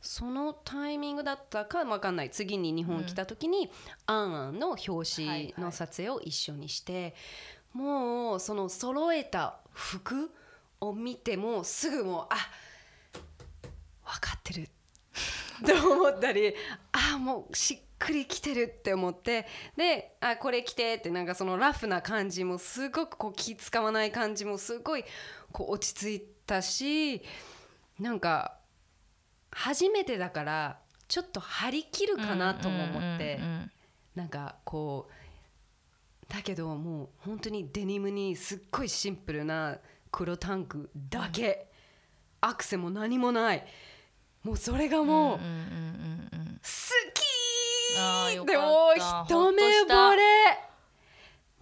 [0.00, 2.30] そのタイミングだったか分かんない。
[2.30, 3.70] 次に日本来た時に
[4.06, 7.14] 「あんあん」の表紙の撮影を一緒にして、
[7.72, 10.30] もうその揃えた服
[10.80, 12.36] を見てもすぐもうあ
[14.04, 14.68] 分かってる。
[15.62, 16.54] って思ったり
[16.92, 25.04] あもうしっくりきてるって思ってであこれ着てってなんかそのラフな感じもすごくこう気使わない感じもすごい
[25.52, 27.22] こう落ち着いたし
[27.98, 28.56] なんか
[29.50, 33.70] 初めてだからちょっと張り切るかなとも思ってうんうんうん
[34.14, 39.78] なんかこうだけどもう本当にデニムにすっごいシンプルな
[40.10, 41.68] 黒タンクだけ、
[42.40, 43.64] アクセも何もない。
[44.42, 45.48] もうそれがもう、うんうん
[46.32, 46.68] うんうん好
[47.14, 50.22] きでもう一目惚れ。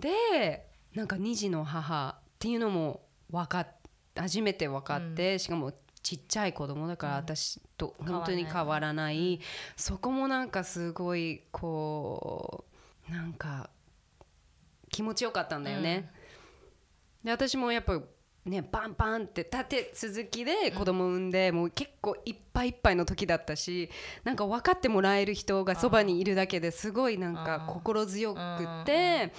[0.00, 3.68] でなんか2児の母っていうのも分かっ
[4.16, 5.72] 初めて分かって、しかも
[6.06, 9.40] ちっちゃい子供だから私と本当に変わらない。
[9.74, 12.64] そこもなんかすごいこ
[13.08, 13.70] うなんか
[14.88, 16.08] 気持ちよかったんだよね。
[17.24, 18.00] で私もやっぱ
[18.44, 23.90] ねバンバンって立て続きで子供産んで、もう結構いっぱいいっぱいの時だったし
[24.22, 29.32] なんか分かってもらえる人がそばにいるだけですごいなんか心強くって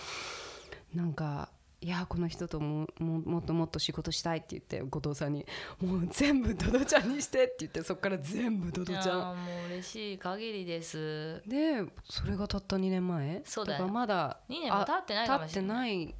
[0.93, 1.47] なんか
[1.79, 5.45] いやこの人ともももっともっと仕事したいって言って後藤さんに
[5.79, 9.05] もう全部ドドちゃんにしてって言ってそこから全部ドドちゃん。
[9.05, 11.43] ーもう嬉しい限りです。
[11.47, 13.43] でそれがたった2年前？
[13.45, 13.79] そうだよ。
[13.79, 15.89] からまだ2年も経ってないかもしれない。
[15.89, 16.15] 経っ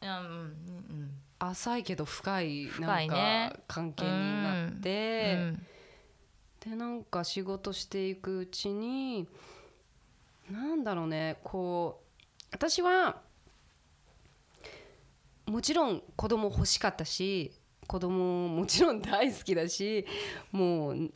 [0.00, 1.10] てないうんうん。
[1.38, 3.52] 浅いけど深いなんかね。
[3.68, 5.66] 関係になって、うん。
[6.70, 9.28] でなんか仕事していくうちに
[10.50, 13.20] なんだろうねこう私は
[15.46, 17.52] もちろん子供欲しかったし
[17.86, 20.06] 子供ももちろん大好きだし
[20.50, 21.10] もう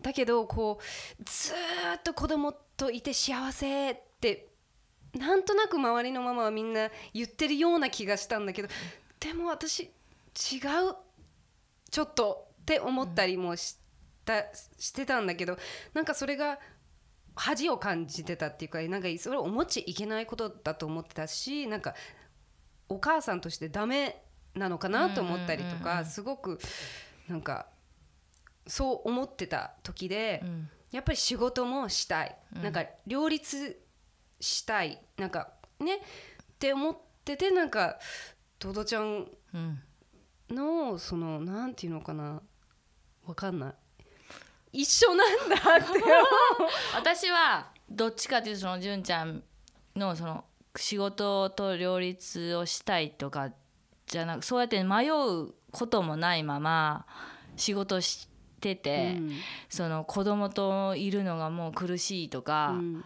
[0.00, 4.48] だけどこうずっと子供といて幸せって
[5.14, 8.68] なんとなく周りのママはみんな言ってるような気がしたんだけど
[9.20, 9.90] でも私違う
[11.90, 13.76] ちょっとって思ったりもし
[14.24, 14.44] た、
[14.78, 15.58] してたんだけど
[15.94, 16.58] なんかそれが
[17.34, 21.94] 恥を感じてたっていうかなんかそれを思っちゃいけないことだと思ってたしなんか
[22.92, 24.22] お母さんとしてダメ
[24.54, 26.58] なのかなと思ったりとかすごく
[27.28, 27.66] なんか
[28.66, 30.68] そう思ってた時で、うん。
[30.92, 33.80] やっぱり仕事もしたい、なんか両立
[34.40, 35.00] したい。
[35.16, 35.48] なんか
[35.80, 36.00] ねっ
[36.58, 37.98] て思っててなんか
[38.58, 39.26] トドちゃん。
[40.50, 42.42] のそのなんていうのかな
[43.24, 43.70] わかんな
[44.72, 44.82] い。
[44.82, 46.02] 一緒なんだって。
[46.94, 49.42] 私はどっちかっていうとその純ちゃん
[49.96, 50.44] のその
[50.76, 53.50] 仕事と両立をしたいとか
[54.06, 57.06] じゃなくそうやって迷うこともないまま
[57.56, 58.28] 仕事し
[58.60, 59.30] てて、うん。
[59.68, 63.04] その子供といるのがもう苦しいとか、っうん。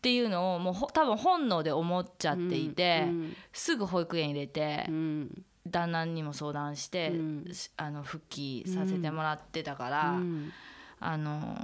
[0.00, 3.36] ていうのをもうほ多分本能で思っちゃっていて、うん。
[3.52, 5.44] すぐ保育園入れて、うん。
[5.66, 7.54] 旦那にも相談して、うん。
[7.54, 10.52] しあの復帰させてもらってたから、うん。
[11.00, 11.58] あの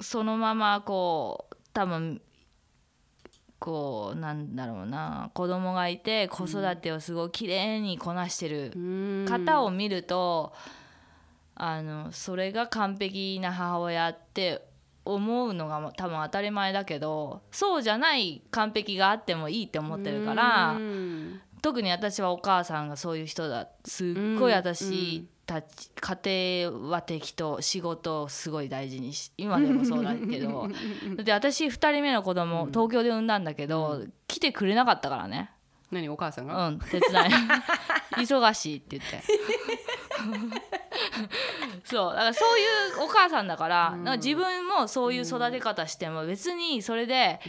[0.00, 2.20] そのままこう多分
[3.62, 9.24] こうなんだろうな子供がいて子育てをすごい綺麗にこなしてるうん。
[9.28, 10.52] 方を見ると、
[11.54, 14.66] あのそれが完璧な母親って
[15.04, 20.72] 思うのが多分当たり前だけどそうじゃない完璧があってもいいって思ってるから。
[20.72, 21.40] うん。
[21.62, 23.68] 特に私はお母さんがそういう人だ。
[23.84, 24.08] すっ
[24.40, 30.68] ごい私たち、家庭は適当仕事をすごい大事にし今でもそうだけど。
[31.16, 35.50] だって私2人目の子供東京で産んだんだけど、来てくれなかったからね。
[35.90, 37.02] 何お母さんうがん手伝い
[38.16, 39.22] 忙しいって言って。
[41.84, 42.64] そうだからそうい
[43.00, 47.40] うお母さんだから,、なんか自分もそういう育て方しても別にそれで、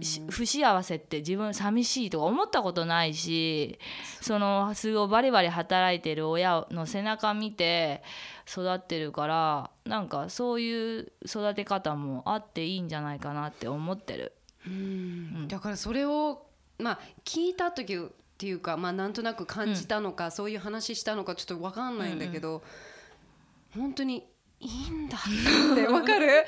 [0.00, 3.78] し不幸せって自分寂しいとか思ったことないし
[4.20, 8.02] そのすごいバリバリ働いてる親の背中見て
[8.46, 14.32] 育ってるからなんかそういう育て方もあっていいんじゃないかなって思ってる。
[14.66, 15.48] うん。
[15.48, 16.46] だからそれを
[16.78, 17.98] まあ聞いた時
[18.44, 22.62] っていうかまあなんとなく感じたのか、そういう話したのかちょっと分かんないんだけど、
[23.74, 24.22] 本当に
[24.60, 26.44] いいんだって 分かる？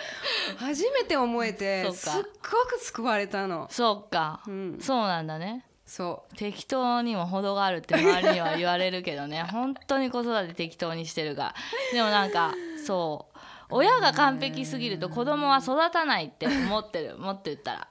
[0.59, 3.67] 初めて思えてすっごく救われたの。
[3.71, 4.79] そうか、うん。
[4.79, 5.65] そうなんだね。
[5.87, 9.43] そ適当にも程があるって周りには言われるけどね。
[9.51, 11.55] 本当に子育て適当にしてるが。
[11.95, 12.53] でもなんか
[12.85, 13.39] そう。
[13.71, 17.17] 親が完璧すぎると子供は育たないって思ってる。
[17.17, 17.89] もっと言ったら、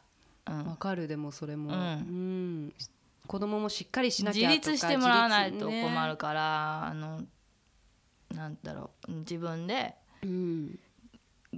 [0.47, 1.79] うう分ん、かるでもそれも、うん。
[1.79, 1.81] う
[2.69, 2.73] ん
[3.25, 7.21] 子供もしっかりしな自きゃとか立してもらわないと困るから、あの
[8.33, 10.79] なんだろう自分でうん。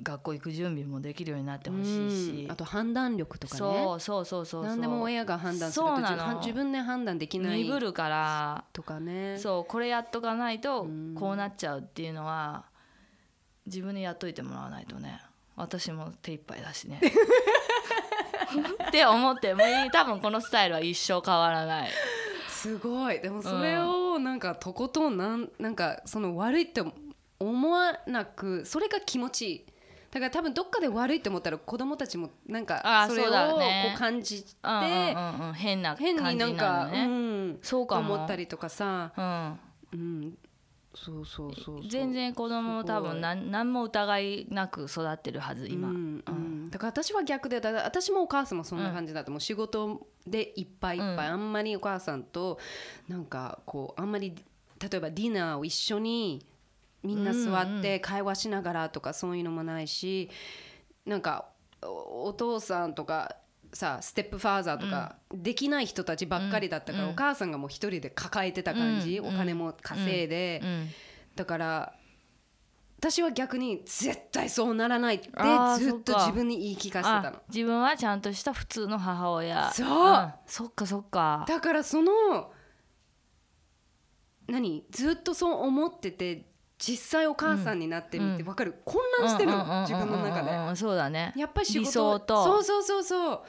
[0.03, 2.51] 学校行く準備もできるようになってほしいし、うん。
[2.51, 3.57] あと判断力とかね。
[3.57, 8.63] そうそうそうそう何でも親が判断すると自自分で判断できない鈍るから。
[8.73, 9.37] とかね。
[9.39, 11.15] そうこれやっとかないとうん。
[11.15, 12.65] こうなっちゃうっていうのは
[13.65, 15.19] 自分でやっといてもらわないとね。
[15.55, 17.01] 私も手一杯だしね
[18.61, 21.89] って思ってもう多分このスタイルは一生変わらない。
[22.47, 23.19] すごい。
[23.19, 26.83] でもそれをなんかとことんなんなんかその悪いって
[27.39, 29.65] 思わなくそれが気持ちいい。
[30.09, 33.59] だから多分どっかで悪いって思ったら子供たちもなんかそれをこ
[33.93, 34.49] う感じて
[35.55, 38.15] 変な感じ変になんなかうんそうかも。
[38.15, 39.11] 思ったりとかさ。
[39.17, 39.59] うん。
[39.93, 40.37] うん
[41.05, 46.23] そうそうそう全然子供も多分何何も疑いなく育ってるはず今、うん。
[46.27, 49.39] うん、だから私は逆でだ私もお母さんもそんな感じだった、もう。
[49.39, 52.59] 仕事でいっぱいいっぱい、あんまりお母さんと
[53.07, 54.35] なんかこうあんまり
[54.79, 56.45] 例えばディナーを一緒に
[57.03, 60.29] みんな座って会話しながらとかそういうのもないし
[61.05, 61.45] なんか
[61.81, 63.37] おお父さんとか
[63.73, 69.27] さステップファーザーとかできない人たちばっかりだったから、お母さんがもう一人で抱えてた感じ、うん。
[69.27, 70.89] お金も稼いで、うん。
[71.35, 71.93] だから
[72.99, 75.29] 私は逆に絶対そうならないって
[75.77, 77.27] ずっと自分に言い聞かせてたの。
[77.37, 79.71] あ自分はちゃんとした普通の母親。
[79.71, 80.33] そうん。
[80.47, 81.45] そっかそっか。
[81.47, 82.51] だからその
[84.47, 84.83] 何？
[84.89, 86.46] ずっとそう思ってて
[86.77, 90.75] 実際お母さんになってみて分かる、混乱してるの自分の中で。
[90.75, 91.33] そうだね。
[91.35, 92.43] やっぱり仕事と。
[92.43, 93.43] そうそうそうそう。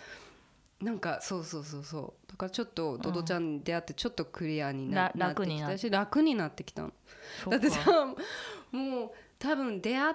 [0.85, 2.31] なんかそうそうそうそう。
[2.31, 5.79] だからちょっとドドちゃんに出会ってちょっとクリアにな,、ってき楽になた。
[5.79, 6.93] し楽になってきたの。
[7.51, 8.07] だってさ
[8.73, 10.15] もう多分出会っ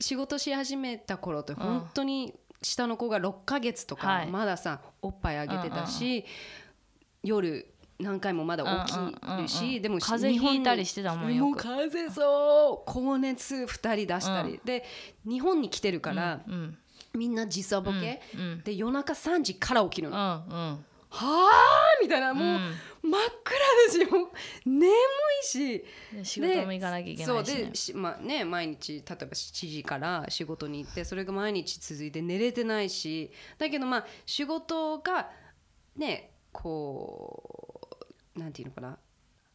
[0.00, 4.26] 仕事し始めた頃って本当に下の子が6ヶ月とかはい。
[4.28, 6.24] まださおっぱいあげてたし、
[7.22, 7.66] 夜
[7.98, 11.46] 何回もまだ起きるうんうんうんうんしでも風邪ひいたりしてたもんよく。
[11.48, 12.90] もう風邪そう。
[12.90, 14.84] 高熱2人出したり、で
[15.26, 16.78] 日本に来てるから、うん
[17.14, 20.84] みんな時差ボケ、うんで夜中3時から起きるの、うんうん。
[21.10, 21.50] はあ
[22.02, 22.34] みたいな。
[22.34, 22.58] もう、
[23.02, 24.30] 真っ暗だしもう
[24.68, 24.92] 眠
[25.42, 25.84] いし。
[26.12, 33.32] で仕事も行かなきゃいけないし、そうねで、しまあね、毎日例えば7時から仕事に行ってそれが毎日続いて寝れてないし。
[33.56, 35.30] だけどまあ仕事が
[35.96, 37.77] ねこう
[38.38, 38.98] なんていうのかな？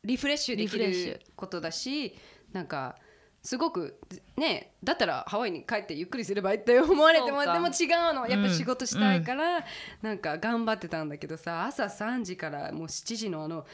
[0.04, 2.14] リフレッシュできることだし
[2.52, 2.98] なんか
[3.42, 4.00] すごく
[4.38, 8.28] ねだったらハワイに帰ってゆっくりすればいいって 思われてもでも違うの。
[8.28, 9.66] やっぱ仕事したいから、
[10.02, 13.66] なんか頑張ってたんだけどさ朝3時からもう7時のあの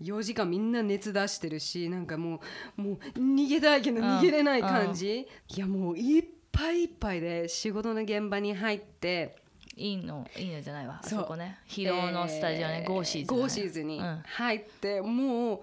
[0.00, 2.40] 4時間みんな熱出してるしなんかも
[2.78, 4.04] うもう逃げたいけどうん。
[4.18, 9.36] 逃げれない感じ、いやもういっぱいいっぱいで仕事の現場に入って
[9.78, 11.00] いいのいいのじゃないわ。
[11.02, 11.58] あそこね。
[11.68, 14.22] 疲労のスタジオね、えーゴーシーズ、ね、ゴーシーズにうん。
[14.24, 15.60] 入って、もう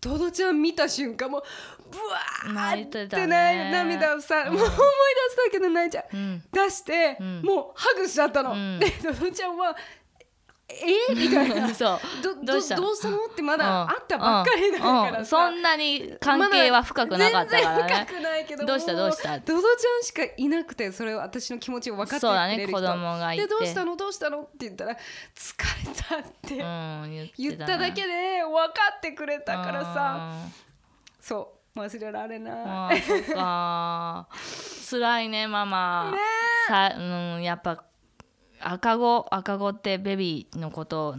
[0.00, 1.42] トドちゃん見た瞬間もう
[1.90, 3.26] ブワー泣いっててたね。
[3.26, 4.54] ね涙をさ、うん。
[4.54, 4.76] もう思い出し
[5.46, 6.42] たけど泣いちゃう、うん。
[6.52, 7.42] 出して、うん。
[7.42, 8.78] もうハグしちゃったの、うん。
[8.80, 9.76] でトドちゃんは
[10.68, 11.14] え？
[11.14, 11.68] みたいな。
[11.74, 12.00] そう。
[12.22, 12.76] どどうした？
[12.76, 13.58] どうしたのってまうん。
[13.58, 15.18] だ会ったばっかりだからさ、うん。
[15.18, 15.26] うん。
[15.26, 18.06] そんなに関係は深くなかったからね。
[18.08, 18.92] 深くないけどどうした？
[18.92, 19.38] もどうした？
[19.40, 22.66] ドドちゃんしかいなくてそれを私の気持ちを分かってくそうだね。
[22.66, 23.42] 子供がいて。
[23.42, 23.96] でどうしたの？
[23.96, 24.40] どうしたの？
[24.40, 24.96] って言ったら
[25.34, 30.18] 疲れたって、うん言言っただけで分かってくれたからさ。
[30.46, 30.54] うん
[31.20, 31.80] そう。
[31.80, 33.02] 忘れられない。
[33.34, 34.26] あ
[34.88, 36.14] 辛いねママ。
[36.68, 37.00] さ、う
[37.38, 37.82] ん、やっぱ
[38.64, 41.16] 赤子赤子ってベビーのこと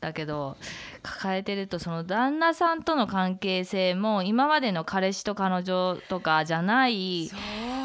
[0.00, 0.56] だけど
[1.02, 7.30] 抱えてるとその旦那さんとの関係性も今までの彼氏と彼女とかじゃない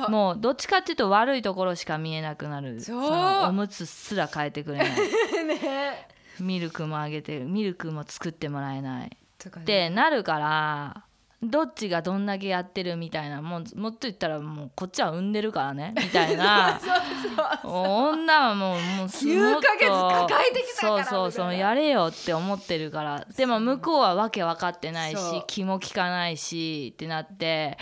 [0.09, 2.79] もうどっちかっていうと悪いところしか見えなくなる。
[2.81, 3.01] そう。
[3.01, 4.89] のおむつすら変えてくれない。
[5.45, 6.07] ね。
[6.39, 9.17] ミルクもあげてミルクも作ってもらえない。
[9.47, 11.03] ってなるから
[11.41, 16.79] どっちがどんだけやってるみたいなもうもっと言ったらもうこっちは産んでるからね みたいな。
[17.63, 23.25] 女はもうもうす9もっとヶ月抱えてきたからそうそうそうやれよって思ってるから。
[23.37, 25.17] でも向こうはわけ分かってないし
[25.47, 27.77] 気も利かないしってなって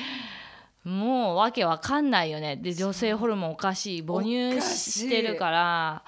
[0.83, 2.57] もうわけわかんないよね。
[2.57, 6.03] で女性ホルモンおかしい母乳してるから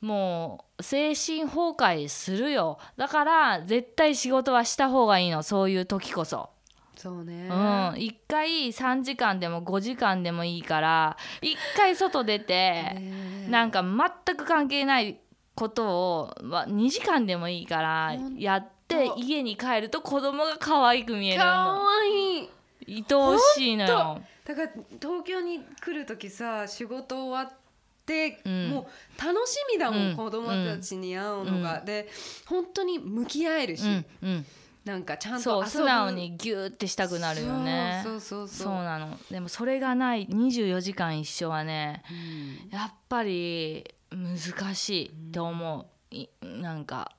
[0.00, 2.78] もう精神崩壊するよ。
[2.96, 5.44] だから絶対仕事はした方がいいの。
[5.44, 6.50] そういう時こそ。
[7.00, 7.48] そうね。
[7.48, 7.54] うん、
[7.92, 15.18] 1回3時間でも5時間でもいいから1回外出てねなんか全く関係ない
[15.54, 21.84] ことをま2時間でもいいからやって家に帰ると子供が可愛く見えるかの。
[21.84, 22.48] わいい。
[22.86, 24.20] 愛おしいのよ。
[24.44, 24.68] だから
[25.00, 27.56] 東京に来る時さ仕事終わっ
[28.04, 28.68] て、うん。
[28.70, 30.16] もう楽しみだもん、うん。
[30.16, 32.08] 子供たちに会うのが、で
[32.46, 34.04] 本当に向き合えるし、うん。
[34.22, 34.46] うん、
[34.84, 38.00] なんかちゃんと素直にギューってしたくなるよね。
[38.02, 38.72] そうそうそうそう。
[38.72, 39.18] なの。
[39.30, 42.78] でもそれがない24時間一緒はねうん。
[42.78, 47.12] やっぱり難しいと思う、いなんか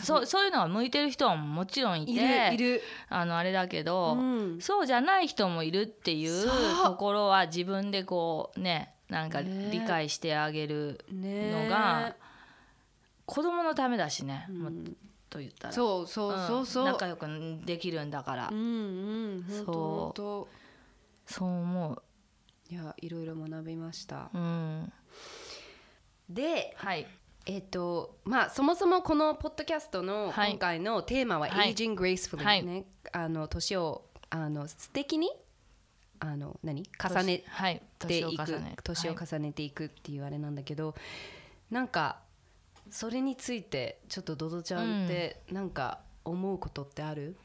[0.00, 4.60] そうそういうのが向いてる人はもちろんいているいる、あのあれだけど、うん。
[4.60, 6.48] そうじゃない人もいるっていう
[6.82, 9.68] ところは自分でこうねなんかね。
[9.70, 12.16] 理解してあげるねのが
[13.26, 14.96] 子供のためだしね、うん
[15.36, 15.74] と言ったら。
[15.74, 17.26] そうそうそうそう、ん仲良く
[17.64, 18.60] できるんだから、うんう
[19.38, 20.48] ん本当本当。
[21.26, 22.02] そう思
[22.70, 24.30] いやいろいろ学びました。
[24.32, 24.92] ううん。
[26.30, 27.06] ではい。
[27.48, 30.52] えっ、とまあそもそもこのポッドキャストのはい。
[30.52, 31.74] 今回のテーマははい。
[31.74, 35.30] Aging Gracefully ね、あの年をあの素敵に
[36.18, 36.82] あの何？
[36.98, 37.82] 重ねはい。
[37.98, 38.46] ていく。
[38.46, 40.94] 年を重ね年をはい重ねていくっていうあれなんだけど、
[41.70, 42.20] なんか
[42.90, 47.36] それについてちょっとドドちゃんってなんか思うことってある？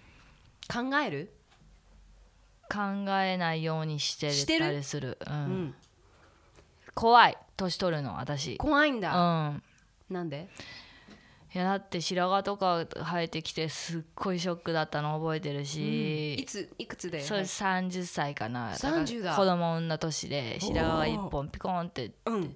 [0.71, 1.33] 考える、
[2.71, 2.79] 考
[3.21, 5.17] えないようにしてたりする。
[5.27, 5.37] う、うん。
[5.65, 5.75] ん、
[6.93, 7.37] 怖い。
[7.57, 8.57] 年取るの私。
[8.57, 9.63] 怖いんうだ、ん。
[10.09, 10.47] なんで？
[11.53, 18.77] いやだって白髪とか生えてきてすっごいショックだったの覚えてるし、いついくつでそれ30歳かな。
[18.77, 19.35] から30だ。
[19.35, 22.55] 子供産んだ年で白髪が1本ピコンってうん。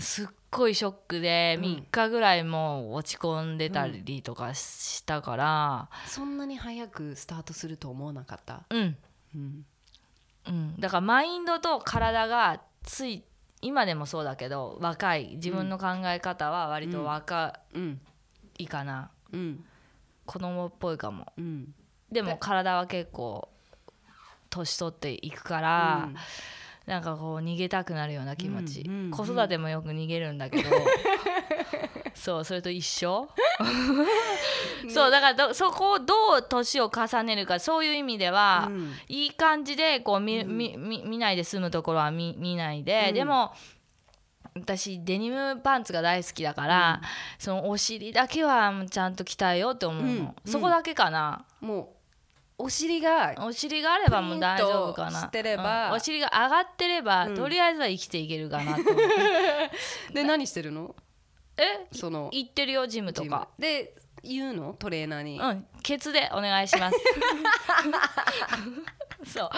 [0.00, 1.64] すっごいショックでうん。
[1.64, 5.88] 3日ぐらいもう落ち込んでたりとかしたから。
[6.06, 8.96] そんなに早くスタートすると思わなかった、うん、
[9.34, 9.66] うん。
[10.46, 13.22] うん、だからマインドと体がつい
[13.60, 18.00] 今でもそうだけど若い自分の考え方は割と若うん。
[18.58, 19.64] いかな、うん。
[20.26, 21.32] 子供っぽいかも。
[21.36, 21.74] うん。
[22.10, 23.48] でも体は結構
[24.50, 26.16] 年取っていくから、うん
[26.86, 30.70] なんかこう逃げたくなるような気持ち、うんうん子育てもよく逃げるんだけど。
[32.14, 33.28] そうそれと一緒？
[34.88, 38.92] そうだからどそこをどう年を重ねるかそういう意味では、うん。
[39.08, 43.14] いい感じでこう見,、見見見ないで済むところは見見ないで、うん。
[43.14, 43.52] でも
[44.54, 47.00] 私デニムパンツが大好きだから、
[47.38, 50.34] そのお尻だけはちゃんと鍛えようって思うの、うん。
[50.44, 51.88] そこだけかな、もう
[52.64, 55.12] お尻がお尻があればもう大丈夫かな。
[55.12, 55.88] プリンとしてれば。
[55.88, 55.92] うん。
[55.96, 57.34] お尻が上がってれば、うん。
[57.34, 58.82] とりあえずは生きていけるかなと
[60.14, 60.94] で何してるの？
[61.56, 61.88] え？
[61.92, 63.48] その行ってるよジムとか。
[63.58, 64.76] で言うの？
[64.78, 65.66] トレーナーに、うん。
[65.82, 66.96] ケツでお願いします
[69.24, 69.50] そう。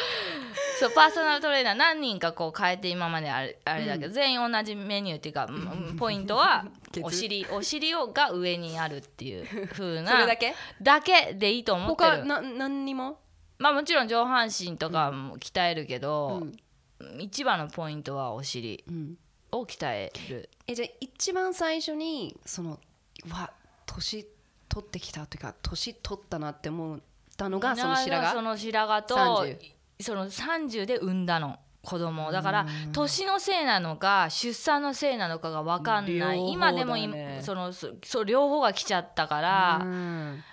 [0.81, 6.67] そうパーソナルトレーナー何人かこう変えて今まであれあれだけど、全員同じメニューっていうかうんポイントは
[7.03, 10.55] お尻お尻をが上にあるっていう風なそれだけ？
[10.83, 12.11] だけでいいと思ってる。
[12.19, 13.21] 他な何にも、
[13.59, 17.21] まあもちろん上半身とかも鍛えるけど、うん。
[17.21, 19.19] 一番のポイントはお尻うん、
[19.53, 20.49] を鍛える。
[20.67, 22.81] えじゃあ一番最初にその
[23.27, 23.53] うわ
[23.87, 24.27] 年
[24.69, 27.01] 取ってきたというか年取ったなって思っ
[27.37, 29.59] たのがその白髪その白髪と30
[30.01, 36.97] その30で産んだの子供をだから年のせいなのか出産のせいなのかが分かんない、両方今でも
[37.43, 40.45] そのそ両方が来ちゃったから、うん。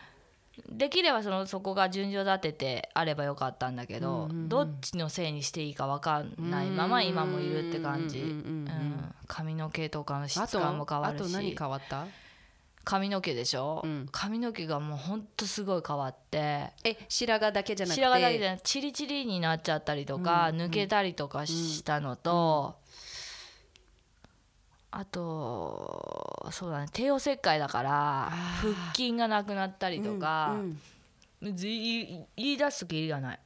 [0.69, 12.05] できればそのそこが順序立ててあればよかったんだけど、どっちのせいにしていいか分かんないまま今もいるって感じ、うんうんうんうん髪の毛とかのあ質と感も変わるあと何し変わった？
[12.83, 14.09] 髪の毛でしょ、うん。
[14.11, 16.71] 髪の毛がもうほんとすごい変わって。
[16.83, 18.01] え白髪だけじゃなくて？
[18.01, 22.75] 白髪だけじゃなくてチリチリになっちゃったりとか、抜けたりとかしたのと、
[24.89, 26.87] あとそうだね。
[26.91, 30.57] 帝王切開だから腹筋がなくなったりとか、
[31.41, 31.53] 言
[32.35, 33.39] い出すときりがない、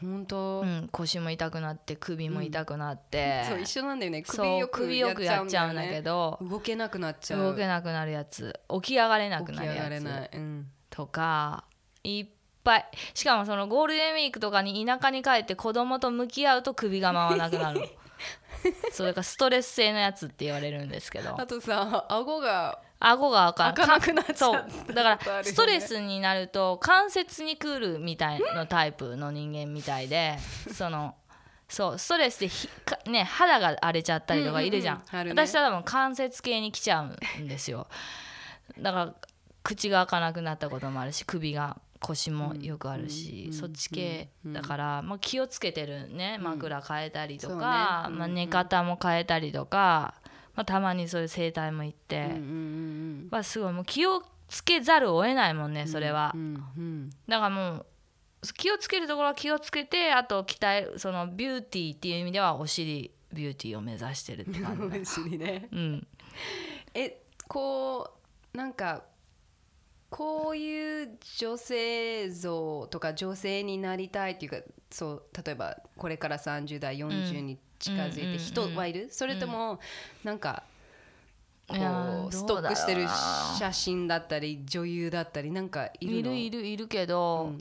[0.00, 4.22] 本当、うん、腰も痛くなって首も痛くなって、そう一緒なんだよね。
[4.22, 7.42] 首よくやっちゃうんだけどど動けなくなっちゃう。
[7.42, 8.58] 動けなくなるやつ。
[8.80, 10.36] 起き上がれなくなるやつ。
[10.36, 11.64] うん、とか
[12.04, 12.26] いっ
[12.62, 12.88] ぱい。
[13.14, 17.86] しかもそのゴールデンウィークとかに田舎に帰って子供と向き合うと首が回らなくなるの。
[18.92, 21.40] それからストレス性のやつって言われるんですけど。
[21.40, 24.94] あとさ顎が顎が開かなくなっちゃうそう。
[24.94, 30.36] だからストレスになると関節にくるみたいなタイプの人間みたいで
[30.72, 31.14] その
[31.68, 35.38] そうストレスでひか、ね、肌が荒れちゃったりとかいるじゃん,、うんうんうん。
[35.38, 37.88] 私は多分関節系に来ちゃうんですよ。
[38.78, 39.14] だから
[39.62, 46.38] 口が開かなくなったこともあるし首が腰もよくあるし、そっち系だから、まあ、気をつけてるね。
[46.40, 48.18] 枕変えたりとか、そうね。
[48.18, 50.14] まあ、寝方も変えたりとか、
[50.58, 52.16] まあ、たまにそういう整体も行って。
[52.16, 57.10] うんうんはすごいもう気をつけざるを得ないもんねそれは、うんうんうん。
[57.28, 57.86] だからもう
[58.54, 65.68] 気をつけるところは気をつけてあと鍛えるそのビューティーっていう意味ではお尻ビューティーを目指してるって感じうん お尻ね。
[65.70, 66.06] うん。
[66.94, 68.18] えこ
[68.52, 69.04] うなんか
[70.10, 74.58] こういう女性像とか女性になりたいっていうか
[74.90, 79.80] そう例えばこれから30代40に近づいて人はいる、それとも
[80.24, 80.62] なんか
[81.68, 81.76] こ
[82.30, 83.06] うストックしてる
[83.58, 86.18] 写真だったり女優だったりなんかいるの？
[86.18, 87.60] いるいるいるけど、うん。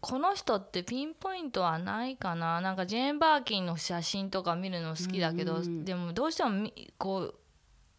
[0.00, 2.60] この人ってピンポイントはないかな。
[2.60, 7.34] なんかジェーン・バーキンの写真とか見るの好きだけど、でもどうしてもみこう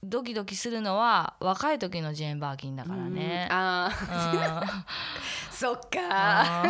[0.03, 3.47] ドキドキするのは若い時のジェーン・バーキンだからね。
[3.49, 4.39] あうん。
[4.39, 4.85] あ
[5.49, 6.63] そっか。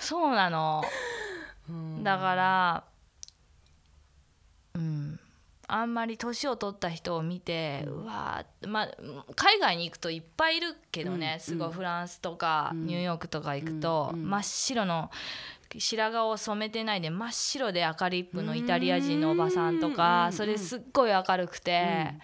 [0.00, 0.82] そうなの、
[2.02, 2.84] だから
[4.74, 5.20] うん。
[5.72, 8.88] あんまり年を取った人を見て、うわーまあ
[9.36, 15.12] 海外に行くといっぱいいるけどね、すごいフランスとかニューヨークとか行くと、真っ白の
[15.78, 22.14] 白髪を染めてないで真っ白で赤リップのイタリア人のおばさんとか、それすっごい明るくて。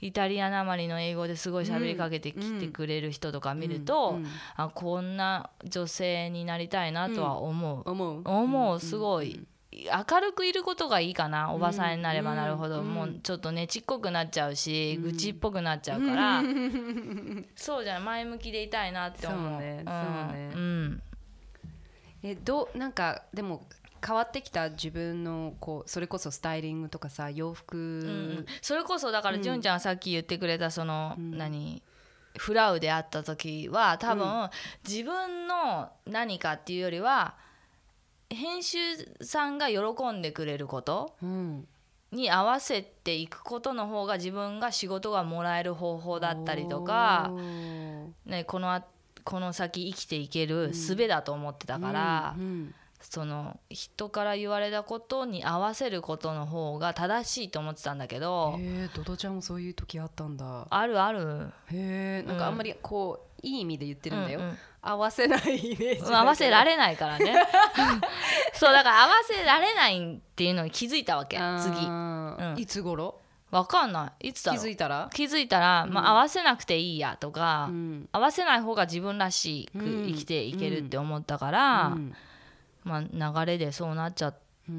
[0.00, 4.18] イタリアなまりの英語ですごい喋りかけてきてくれる人とか見ると、
[4.56, 8.22] あこんな女性になりたいなとは思う、思う。
[8.24, 16.42] 思うすごい、明るくいることがいいかなおばさんになればなるほど、もうちょっとねちっこくなっちゃうし、愚痴っぽくなっちゃうから、
[17.54, 19.38] そうじゃない前向きでいたいなって思う。
[19.38, 19.84] そうねん。
[19.84, 19.94] そう
[20.34, 20.52] ね。
[20.54, 21.02] うん。
[22.22, 23.66] えどうなんかでも
[24.04, 31.82] 変わってきた自分のこうそれこそスタイリングとかさ洋服、うんそれこそだから純ちゃんがさっき言ってくれたその、何？
[32.38, 34.48] フラウであった時は多分、
[34.88, 37.34] 自分の何かっていうよりは
[38.28, 38.78] 編集
[39.20, 39.78] さんが喜
[40.12, 41.66] んでくれることうん。
[42.12, 47.30] に合わせていくことの方が自分が仕事がもらえる方法だったりとか
[48.26, 48.84] ね、このあ
[49.22, 60.66] この先生きていける術だと思ってたから、うんその人から言われたことに合わせることの方が正しいと思ってたんだけど、へえドドちゃんもそういう時あったんだ。
[60.68, 61.48] あるある。
[61.72, 64.58] へえんかあんまりこういい意味で言ってるんだよ、うんうん。
[64.82, 67.34] 合わせないイメージ合わせられないからね。
[68.52, 71.74] そうだから合わせられないっていうのに気づいたわけあ次。
[71.74, 72.58] ーうん。
[72.58, 73.18] いつ頃？
[73.50, 74.28] わかんない。
[74.28, 74.66] いつだ気ろう？
[74.66, 75.10] づいたら？
[75.12, 78.08] 気づいたら、まあ、合わせなくていいやとか、うん。
[78.12, 82.14] 合わせない方が自分らしくうん生きていけるって思ったから、うん
[82.84, 83.00] まあ、
[83.44, 84.38] 流れでそうなっちゃっ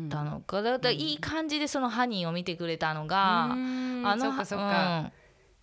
[0.09, 4.03] たのか、だからいい感じでそのハニーを見てくれたのが、うん。
[4.05, 5.11] あのそうん。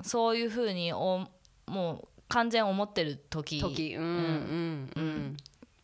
[0.02, 1.26] そういうふうにお
[1.66, 3.60] もう完全思ってる時。
[3.60, 3.94] 時。
[3.96, 5.36] うんうんうん。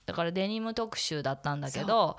[0.07, 2.17] だからデニム特集だったんだけど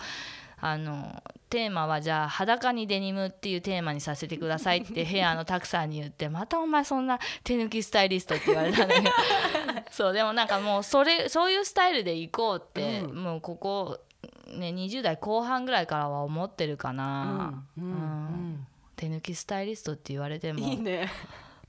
[0.58, 9.12] あのテーマはじゃあ裸にデニムっていうテーマにさせてくださいって ヘアのたくさんに言ってまたお前そんな手抜きスタイリストって言われたんだけど
[9.92, 14.00] そうでもなんかもうそれそういうスタイルでいこうって、もうここ
[14.48, 20.60] ね20代後半ぐらいからは思ってるかな、うんうん手抜きスタイリストって言われても。
[20.60, 21.12] いいね。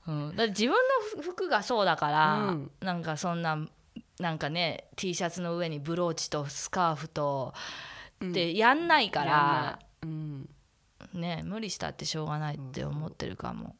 [0.07, 0.71] うん、だ自分
[1.17, 2.71] の服がそうだから、うん。
[2.79, 3.59] なんかそんな
[4.19, 7.53] なんかね T シャツの上にブローチとスカーフと
[8.25, 10.49] ってやんないから、うん。
[11.13, 13.75] ね無理したってしょうがないって思ってるかも、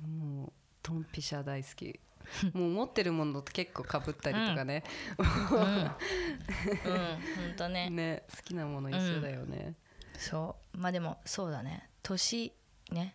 [0.00, 1.98] もうドンピシャ大好き
[2.52, 4.84] もう持ってるものと結構かぶったりとかね、
[5.18, 5.26] うん。
[5.26, 5.96] ほん。
[7.56, 7.88] とね。
[7.90, 9.74] ね好きなもの一緒だよね、
[10.18, 10.78] そう。
[10.78, 11.88] まあでもそうだね。
[12.02, 12.52] 年
[12.90, 13.14] ね。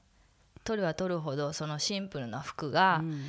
[0.63, 3.27] 取るは取るほどそのシンプルな服がうん。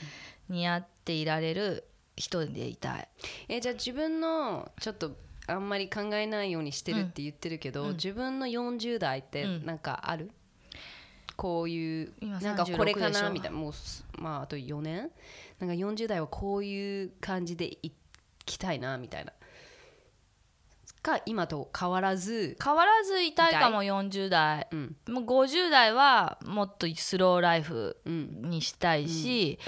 [0.49, 1.85] 似合っていられる
[2.17, 3.09] 人でいたい、
[3.49, 5.17] えじゃあ自分のちょっと
[5.47, 9.67] あんまり考えないようにしてるって言ってるけど、自分の40代ってうん。
[9.67, 10.31] なんかある、
[11.41, 13.23] こういう今なんかこれか36でしょ。
[13.23, 15.11] なみたいなもうすまああと4年。
[15.59, 17.93] なんか40代はこういう感じでい
[18.45, 19.33] きたいなみたいな。
[21.01, 24.69] か今と変わらず、変わらずいたいかも40代。
[24.71, 24.97] うん。
[25.09, 28.43] もう50代はもっとスローライフうん。
[28.43, 29.59] にしたいし、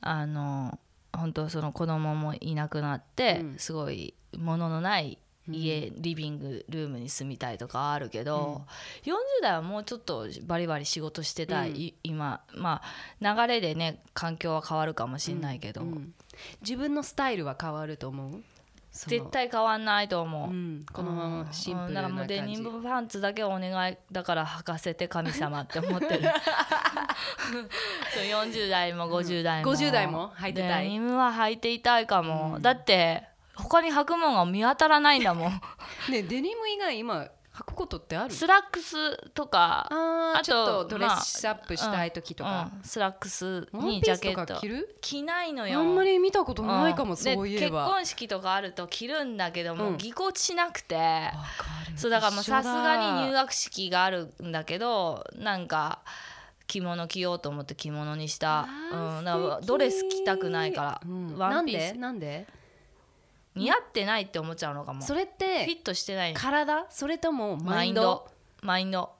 [0.00, 0.78] あの
[1.12, 3.58] 本当その子供もいなくなって、うん。
[3.58, 5.18] すごい物のない
[5.48, 8.64] 家、リビングルームに住みたいとかあるけど、
[9.02, 9.12] 40
[9.42, 11.76] 代はもうちょっとバリバリ仕事してたい、うん。
[11.76, 12.42] い今。
[12.54, 12.82] ま
[13.20, 16.14] あ流れでね環境は変わるかもしれないけど、うん。
[16.60, 18.42] 自分のスタイルは変わると思う？
[18.92, 20.50] 絶対変わんないと思う。
[20.50, 21.94] うん、このままシンプルなうん。
[21.94, 26.20] だからもう感じ、デニムパンツだけお願いだから履かせて神様って思ってる。
[28.14, 30.84] そう40代も50代も、うん50代も履いてたい。
[30.84, 33.31] デニムは履いていたいかも、だって
[33.62, 35.60] 他に履くもんが見当たらないんだもん。
[36.10, 38.34] ねデニム以外今履くことってある？
[38.34, 44.54] スラックスとかあとちょっとドレスアップしたい時とか、うんスラックスにジャケット。
[44.54, 44.96] か着る？
[45.02, 45.80] 着ないのよ。
[45.80, 47.60] あんまり見たことないかも、うんそういえば。
[47.60, 49.96] で結婚式とかあると着るんだけども、うん。
[49.98, 51.98] ぎこちしなくて、わかる。
[51.98, 55.98] そうだからもうさすがに入学式があるんだけどなんか
[56.66, 61.98] 着物着ようと思って着物にした、うん、ドレス着たくないから、うんワンピース。
[61.98, 62.38] なんで？
[62.38, 62.61] なんで？
[63.54, 65.02] 似合ってないって思っちゃうのかも。
[65.02, 66.86] それっフィてットしてない体？
[66.90, 68.00] それともママインド？
[68.00, 68.30] インド。
[68.62, 69.12] マインド。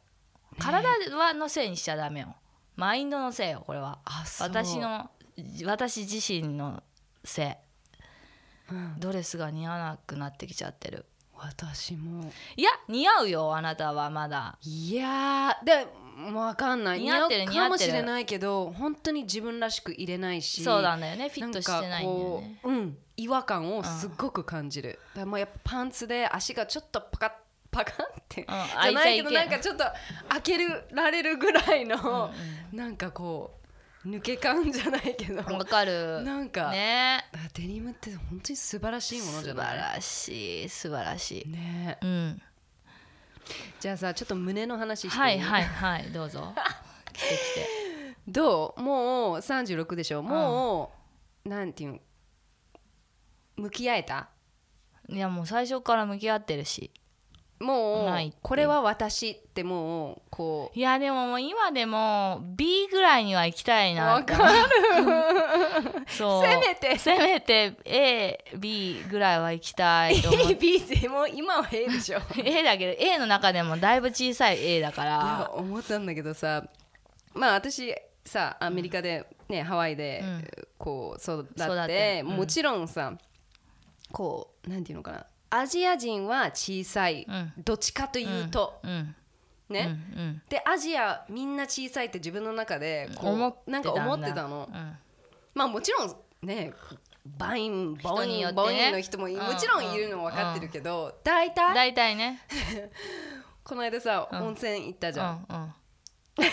[0.58, 2.34] 体はのせいにしちゃダメよ。
[2.76, 3.98] マインドのせいよこれは。
[4.40, 5.10] 私の
[5.64, 6.82] 私自身の
[7.24, 7.58] せ
[8.70, 8.72] い。
[8.72, 8.94] うん。
[8.98, 11.04] ドレスが似合わなくなってきちゃってる。
[11.36, 12.30] 私も。
[12.56, 14.58] いや似合うよあなたはまだ。
[14.62, 15.86] いやーで
[16.34, 17.00] わかんない。
[17.00, 17.90] 似合ってる似合ってる。
[17.90, 21.28] しれないけど本当に自分らしく入れないしそうなんだよね。
[21.28, 22.58] フィットしてないんだよんかね。
[22.62, 22.98] こううん。
[23.16, 27.30] 違和感をすっごく感じる、だからもうやっぱパンツで足がちょっとパカッ
[27.70, 29.84] パカンって、じゃないけどなんかちょっと
[30.28, 32.32] 開けるられるぐらいの、
[32.72, 33.58] なんかこ
[34.04, 36.22] う抜け感じゃないけどわかる。
[36.22, 37.24] なんか、ね。
[37.54, 39.66] デニムって本当に素晴らしいものじ素ゃない？
[39.78, 41.48] 晴らしい素晴らしい。
[41.48, 41.98] ね。
[42.02, 42.42] うん
[43.80, 46.52] じゃあさちょっと胸の話してはいはいはいどうぞ。
[47.12, 47.68] 来て来て。
[48.28, 48.80] どう？
[48.80, 50.22] もう36でしょ。
[50.22, 50.92] も
[51.44, 51.98] う、なんていうの？
[53.56, 54.28] 向き合えた？
[55.08, 56.90] いやもう最初から向き合ってるし
[57.62, 60.78] もうこれは私ってもうこう。
[60.78, 64.36] いやでももう今でも B ぐらいには行きたいなわか
[66.08, 66.44] そう。
[66.44, 66.98] せめて。
[66.98, 72.18] せめて AB ぐらいは行きたいと思 う AB でも今は A でしょ。
[72.44, 75.50] A だけど A の中でもだいぶ小さい A だから。
[75.54, 76.64] 思ったんだけどさ。
[77.34, 77.94] まあ私
[78.24, 80.50] さアメリカで、ねハワイで、うん。
[80.78, 83.16] こう育ってもちろんさ
[84.10, 87.52] こうなんていうのかなアジア人は小さい、うん。
[87.62, 89.14] どっちかというと、うん。
[89.68, 90.18] ね、うん。
[90.18, 90.42] うん。
[90.48, 94.96] でアジアみんな小さいって自分の中でこうなんか思ってたの、うん。
[95.54, 96.72] まあもちろんね
[97.38, 98.72] バインボ人によってね。
[98.72, 99.46] ニーボの人もいうん。
[99.46, 102.40] もちろんいるの分かってるけど、大体大体ね。
[103.62, 104.42] この間さ、うん。
[104.46, 105.46] 温泉行ったうじゃん、ん。
[105.48, 105.74] うん。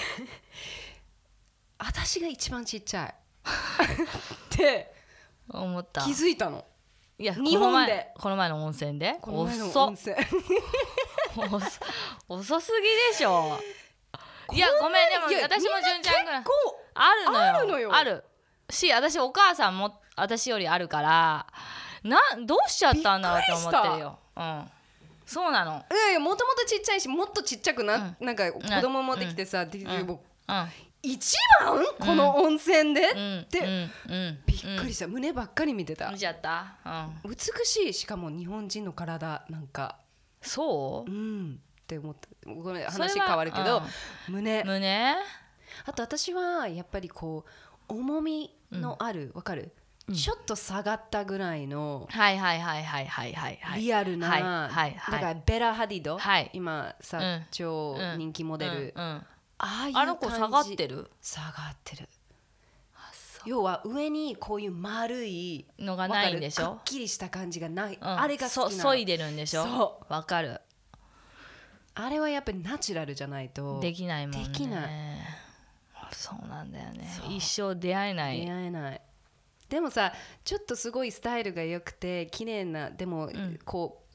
[1.79, 3.15] 私が一番ちっちゃい。
[3.15, 4.93] って
[5.47, 6.01] 思った。
[6.01, 6.65] 気づいたの
[7.19, 8.11] いや日本で。
[8.17, 9.17] この前この温泉で。
[9.21, 10.15] この前の遅温泉。
[11.37, 11.59] 遅
[12.29, 13.59] 遅すぎでしょ。
[14.51, 16.43] いやごめんでも私も純ちゃんぐらい。
[16.95, 17.39] あるのよ。
[17.39, 17.95] あるのよ。
[17.95, 18.23] ある。
[18.69, 21.47] し私お母さんも私よりあるから
[22.03, 24.71] などうしちゃったんだろうって思ってるよ、うん、
[25.25, 25.83] そうなの。
[25.91, 30.05] いやいやもともとちっちゃいしもっとちっちゃくな,、うなんか子供もできてさ、でん。
[30.05, 30.69] もううん
[31.01, 31.83] 一番？
[31.99, 33.47] この温泉で、うん。
[33.49, 34.13] で、うん。
[34.13, 34.39] うん。
[34.45, 36.11] びっくりした、胸ばっかり見てた。
[36.11, 36.75] 見ちゃった、
[37.23, 39.97] うん、美しいしかも日本人の体なんか。
[40.41, 41.11] そう？
[41.11, 41.59] うん。
[41.81, 42.27] って思った。
[42.49, 43.81] ごめん話変わるけど、
[44.27, 44.63] 胸。
[44.63, 45.15] 胸？
[45.85, 47.45] あと私はやっぱりこ
[47.87, 49.71] う重みのあるわ、かる、
[50.13, 53.81] ちょっと下がったぐらいのはいはいはいはいはいはいはい。
[53.81, 56.49] リアルな、はいはいはいだからベラ・ハディド、はい。
[56.53, 57.45] 今さ、うん。
[57.51, 58.93] 超人気モデル、
[59.59, 61.09] ああいうあの子下がってる？
[61.21, 62.09] 下がってる。
[63.45, 68.07] 要は上にこういう丸いのがないんでしょくっきりした感じがない、うん。
[68.07, 69.63] あれが好きそそいでるんでしょ？
[69.63, 70.59] そわかる。
[71.95, 74.47] あれはやっぱりナチュラルじゃないとできないもんね。
[74.49, 74.89] できない。
[75.95, 77.09] あそうなんだよね。
[77.29, 78.41] 一生出会えない。
[78.41, 79.01] 出会えない。
[79.69, 83.59] でもさちょっとすごいスタイルが良くて綺麗なでも、ん。
[83.63, 84.08] こう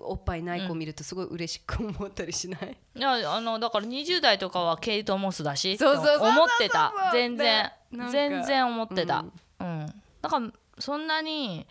[0.00, 6.92] おっぱいない子見るとすごい嬉しく思ったりしない、いやあのだから20代とかはケイト・モスだしそうそうそう思ってた。
[7.12, 7.70] 全然
[8.10, 9.24] 全然思ってた。
[9.60, 9.66] うん。
[9.80, 9.86] うん、
[10.22, 11.66] だからそんなに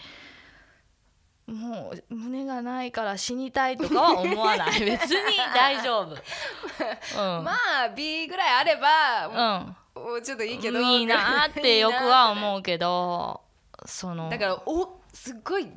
[1.48, 4.80] もう胸がないから死にたいとかは思わない。
[4.84, 6.14] 別に大丈夫。
[6.14, 7.52] うん、ま
[7.86, 10.80] あ B ぐらいあれば、もうちょっといいけど。
[10.80, 13.42] いいなってよくは思うけど
[13.86, 15.68] そのだからおすっごい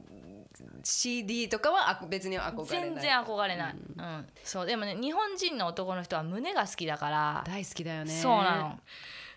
[0.91, 4.27] CD とかはあ別に憧れない全然憧れない、うん。
[4.43, 7.45] そうでもね日本人の男の人は胸が好きだから。
[7.47, 8.11] 大好きだよね。
[8.11, 8.81] そうなの。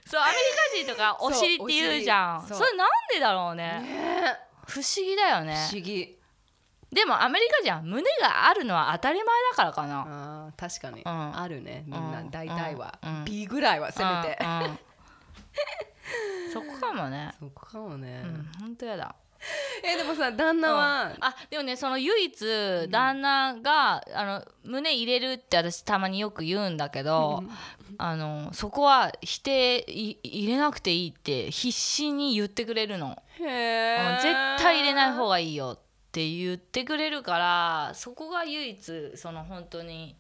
[0.06, 2.48] そうアメリカ人とか お尻って言うじゃん。
[2.48, 3.82] それなんでだろうね。
[3.82, 4.38] ね。
[4.66, 5.68] 不思議だよね。
[5.70, 6.18] 不思議。
[6.90, 10.06] でもアメリカ人は胸があるのは当たり前だからかな。
[10.08, 11.38] あー確かに、ん。
[11.38, 12.32] あるねみんな、うん。
[12.32, 13.26] 大体は、うん。
[13.26, 14.60] B ぐらいはせめて、うん。
[14.64, 14.80] うん。
[16.54, 17.34] そこかもね。
[17.40, 19.16] そこかもね、うん本当やだ
[19.84, 27.44] えでもさ旦那は、あでもねその唯一旦那が、あの胸入れるって私たまによく言うんだけど、
[27.98, 33.48] あのそこは否定い入れなくていいって必死に言ってくれるの、絶
[34.60, 35.80] 対入れない方がいいよっ
[36.12, 40.16] て言ってくれるからそこが唯一その本当に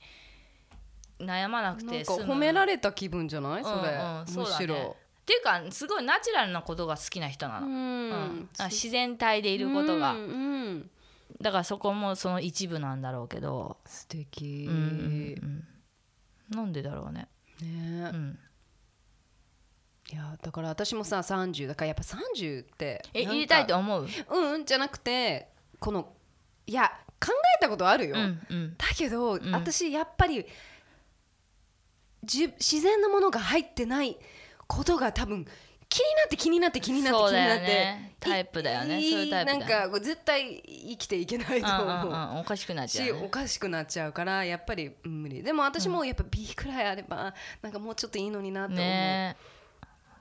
[1.19, 2.17] 悩まなくて済む。
[2.27, 3.63] か褒められた気分じゃない？
[3.63, 8.49] それ、うんうんむしろっていうかすごいナチュラルなことが好きな人なうの、うん。
[8.69, 10.23] 自然体でいることが、うんう
[10.69, 10.89] ん
[11.39, 15.67] だからそこもその一部なんだろうけど、素敵、うんうんうん
[16.55, 17.27] なんでだろうね、
[17.61, 18.11] ね。
[18.13, 18.39] うん、
[20.11, 24.07] いやだから私もさ30だからやっぱ30ってえ入れたいと思う？
[24.29, 25.47] うんじゃなくて
[25.79, 26.13] この
[26.67, 28.75] いや考えたことあるよ、うんうん。
[28.77, 29.55] だけど、ん。
[29.55, 30.45] 私やっぱり
[32.23, 34.17] じ自然なものが入ってない
[34.71, 35.45] ことが多分
[35.89, 38.15] 気になって気になって気になって気になって、ね。
[38.21, 39.01] タイプだよね。
[39.01, 42.09] いそういうタイプなんか絶対生きていけないとうん思う。
[42.09, 45.43] うんうんおかしくなっちゃしう、ね、おかしくなっちゃうからやっぱり無理。
[45.43, 49.35] でも私もやっぱ B くらいあればなんかもうちょっといいのになって思う、ね。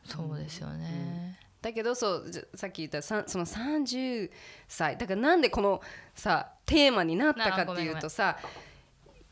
[0.05, 4.31] そうですよね、だけどそうさっき言ったその30
[4.67, 5.81] 歳だからなんでこの
[6.15, 8.39] さテーマになったかっていうとさ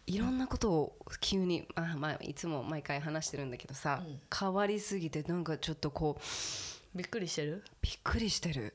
[0.08, 4.02] いろんなことを急にあ、まあ、いつも毎回話してるんだけどさ、
[4.36, 6.22] 変わりすぎてなんかちょっとこう
[6.96, 7.62] びっくりしてる？
[7.82, 8.74] びっくりしてる。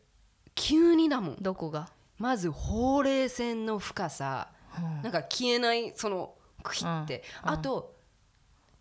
[0.54, 1.38] 急にだもん。
[1.42, 4.50] どこが、まずほうれい線の深さ。
[4.78, 5.02] うん。
[5.02, 7.50] なんか消えないそのクイって、うん。
[7.50, 7.96] あと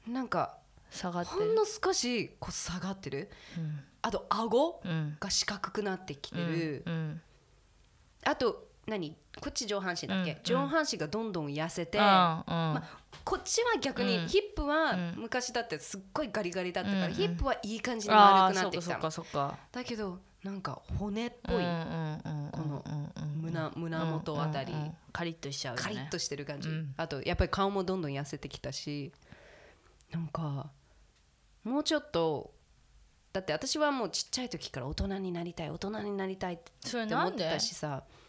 [0.06, 0.58] なんか
[0.90, 1.30] 下がって？
[1.30, 3.30] るほんの少しこう下がってる。
[3.56, 3.80] うん。
[4.02, 5.16] あと顎うん。
[5.18, 7.20] が四角くなってきてる、うん。
[8.24, 9.16] あと何？
[9.40, 10.38] こっち上半身だっけ、うん。
[10.42, 12.82] 上半身がどんどん痩せて、うんまあ、
[13.24, 14.26] こっちは逆に、うん。
[14.28, 15.14] ヒップはうん。
[15.16, 17.14] 昔だってすっごいガリガリだったから、うんうん。
[17.14, 19.58] ヒップはいい感じにあ丸あくなってきたの。
[19.70, 22.84] だけどなんか骨っぽい、うんうんうんこの
[23.36, 25.82] 胸胸元あたり、うんうんうんカリッとしちゃうよね。
[25.84, 26.94] カリッとしてる感じ、うん。
[26.96, 29.12] あとやっぱり顔もどんどん痩せてきたし
[30.10, 30.70] なんか
[31.64, 32.54] もうちょっと
[33.32, 36.62] だって私はもうちっちゃい時から大人になりたい大人になりたいって
[36.96, 37.48] 思っなんで？
[37.48, 38.04] たしさ。
[38.08, 38.21] そ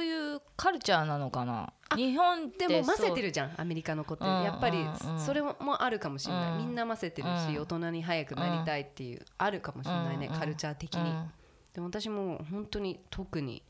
[0.00, 1.72] ういうカルチャーなのかな？
[1.94, 4.78] 日本でも混ぜてるるじゃんアメリカの子って、うんやっぱり
[5.18, 6.58] それもあるかもしれない、うん。
[6.58, 7.62] みんな混ぜてるし、うん。
[7.62, 11.30] 大人に早くなりたいっていう、あるかもしれないね、カルチャー的に、うん。
[11.74, 13.62] でも私も本当に特に。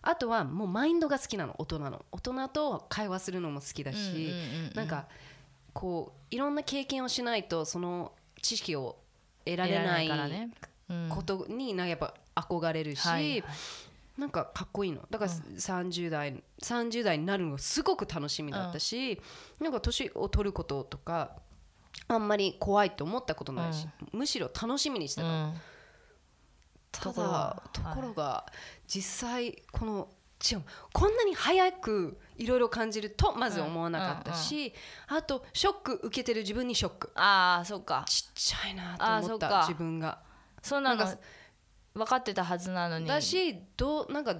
[0.00, 2.04] あとはもうマインドが好きなの大人の。
[2.10, 4.32] 大人と会話するのも好きだし、
[4.72, 5.06] うなんか
[5.72, 8.96] こういろんな経験をしないとその知識を
[9.44, 10.50] 得られないからね。
[10.88, 11.08] うん。
[11.08, 13.44] ことになんかやっぱ憧れるし、はい
[14.18, 15.06] なんかかっこいいの。
[15.10, 19.20] だから30代、30代になるのがすごく楽しみだったし、
[19.60, 21.36] なんか年を取ることとか
[22.08, 25.54] あんまり怖いと思ったことないし、むしろ楽しみにしてた、うん。
[26.90, 28.44] たところだがところが
[28.86, 30.08] 実際この
[30.42, 34.74] 違うこんなに早くいろいろ感じるとまず思わなかったし、
[35.06, 37.12] あとショック受けてる自分にショック。
[37.14, 38.04] ああそっか。
[38.06, 39.64] ちっちゃいなと思ったあーそっか。
[39.68, 40.18] 自分が。
[40.62, 41.20] そんなのなんか
[41.94, 43.06] 分かってたはずなのに。
[43.06, 44.36] だしどうなんか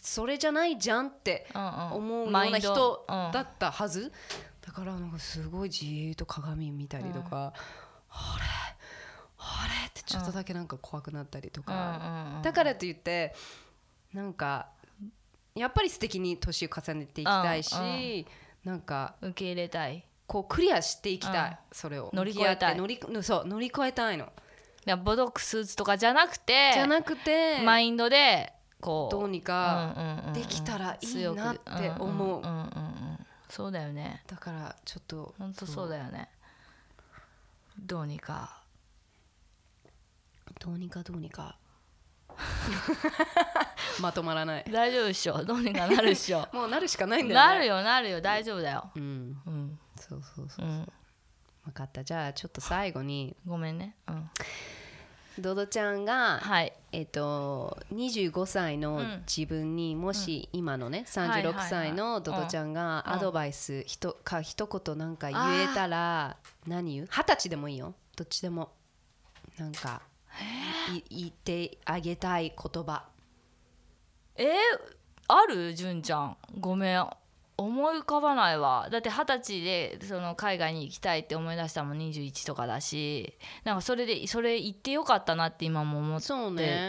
[0.00, 1.92] それじゃないじゃんってうんうん。
[1.92, 3.32] 思うような人うん。
[3.32, 4.12] だったはず、
[4.64, 7.52] だからなんかすごいじーっと鏡見たりとか、
[8.10, 8.44] あれ？
[9.38, 9.88] あれ？
[9.88, 13.34] ってちょっとだけなんか怖くなったりとか、うんうんうんだからといって
[14.12, 14.68] なんか
[15.54, 20.04] やっぱり素敵に年を重ねていきたいし、うんなんか受け入れたい。
[20.24, 21.56] こうクリアしていきたい、うん。
[21.72, 22.10] それを。
[22.14, 22.76] 乗り越えたい。
[22.76, 24.32] 乗りそう乗り越えたいの
[25.04, 29.94] ボトックスとかじゃなくてじゃなくてマインドでこうどうにか
[30.34, 32.66] できたらいいなって思う強くんんうんうんう
[33.18, 34.22] んそうだよね。
[34.26, 36.30] だからちょっと本当そうだよね。
[37.78, 38.62] どうにか。
[40.58, 41.58] どうにかどうにか。
[44.00, 44.64] まとまらない。
[44.70, 45.44] 大丈夫っしょ？
[45.44, 46.48] どうにかなるっしょ？
[46.54, 47.46] もうなるしかないんだよね。
[47.46, 48.20] なるよなるよ。
[48.22, 48.90] 大丈夫だよ。
[48.94, 49.36] うん。
[49.46, 49.78] うん。
[49.96, 50.66] そうそうそう。
[50.66, 50.92] うん
[51.64, 52.02] 分かった。
[52.04, 53.36] じゃあちょっと最後に。
[53.46, 53.96] ごめんね。
[54.08, 54.30] うん。
[55.38, 56.72] ドドちゃんが、はい。
[56.92, 59.24] えっと25歳のうん。
[59.26, 61.54] 自分にもし今のねはいはいはい。
[61.54, 63.12] 36歳のドドちゃんがうん。
[63.14, 66.36] アドバイスひとか一言なんか言えたら
[66.66, 67.08] 何言う？
[67.10, 67.94] 二十歳でもいいよ。
[68.16, 68.72] どっちでも。
[69.58, 70.02] なんか
[70.92, 73.04] い言ってあげたい言葉。
[74.36, 74.48] えー、
[75.28, 75.74] ある？
[75.74, 76.36] 純ちゃん。
[76.58, 77.06] ごめん
[77.64, 78.88] 思い浮かばないわ。
[78.90, 83.38] だって二十歳でその海外に行きたいって思い出したのも21とかだし。
[83.64, 86.34] なんかそれでそれ言ってよかったなって今も思ってて、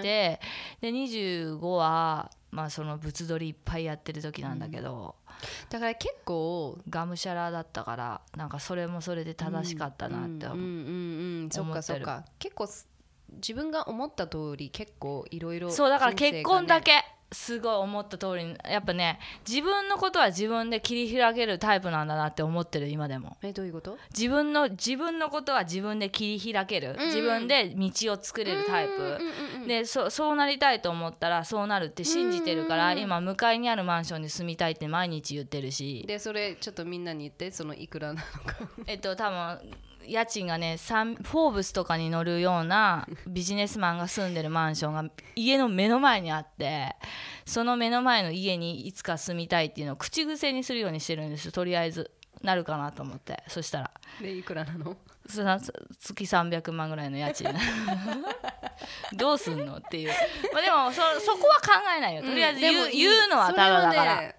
[0.03, 0.39] ね。
[0.82, 5.15] で25はまあその物撮りいっぱいやってる時なんだけど、
[5.69, 11.49] だから結構がむしゃらだったからなんかそれもそれで正しかったなって思う、うんうんうんうん。
[11.51, 12.26] そっかそっか。
[12.39, 12.88] 結構す
[13.36, 17.03] 自分が思った通り結構いろいろそうだから結婚だけ
[17.34, 23.38] すごい思った通りにやっぱね自分のことは自分で切り開けるタイプなんだなって思ってる今でも。
[23.41, 23.97] えどういうこと？
[24.15, 27.05] 自分の自分のことは自分で切り開ける、うん。
[27.07, 32.99] 自分で道を作れるタイプ、うんうんうんうんでそそうなりたいと思ったらそうなるって信じてるから、うん。
[32.99, 36.03] 今向かいにあるマンションに住みたいって毎日言ってるし。
[36.07, 38.57] でそれちょっとみんなに言ってそのいくらなのか。
[38.86, 39.59] えっと多分
[40.07, 46.95] 家賃がねフォーブスとかに乗るような ビジネスマンが住んでるマンションが家の目の前にあって
[47.45, 51.51] その目の前の家にいつか住みたいっていうのを口癖にするようにしてるんですよ。
[51.51, 52.11] とりあえず。
[52.41, 53.41] なるかなと思って。
[53.47, 53.91] そしたら。
[54.21, 54.97] でいくらなの？
[55.28, 57.47] 月300万ぐらいの家賃。
[59.13, 60.09] どうすんのっていう、
[60.51, 62.21] まあ、でもそそこは考えないよ。
[62.21, 64.15] とりあえず言う,、でも言うのはただだから。
[64.21, 64.36] ね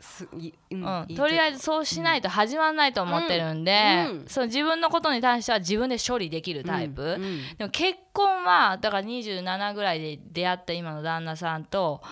[0.70, 4.20] うんうん、とりあえずそうしないと始まらないと思ってるんで、うん。
[4.20, 4.28] うん。
[4.28, 7.08] そう自分のことに対しては自分で処理できるタイプ、うん。
[7.08, 7.56] うん。
[7.56, 12.02] でも結婚はだから27ぐらいで出会った今の旦那さんと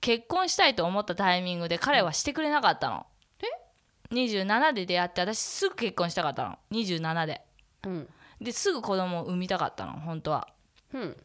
[0.00, 3.06] 結婚したいと思ったタイミングで彼はしてくれなかったの。
[4.12, 6.58] 27で出会って私すぐ結婚したかったの。
[6.72, 7.42] 27で。
[7.84, 8.08] うん
[8.40, 10.48] ですぐ子供を産みたかったの本当は。
[10.94, 11.16] うん。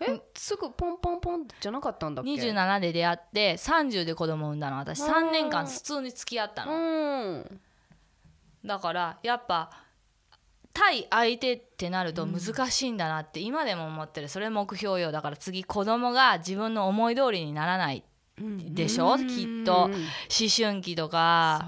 [0.00, 0.20] え？
[0.34, 5.00] すぐポンポンポンじゃなかったんだっけ？27で出会って30で子供を産んだの私。
[5.02, 6.72] 3年間普通に付き合ったの。
[6.72, 6.76] う
[7.38, 7.60] ん。
[8.64, 9.70] だからやっぱ
[10.72, 14.28] 対相手ってなると難しいんだなって今でも思ってる。
[14.28, 15.12] それ目標よ。
[15.12, 18.04] だから次子供が自分の思い通りにならない
[18.38, 19.22] でしょ、き
[19.62, 19.84] っと。
[19.84, 19.92] 思
[20.56, 21.66] 春期とか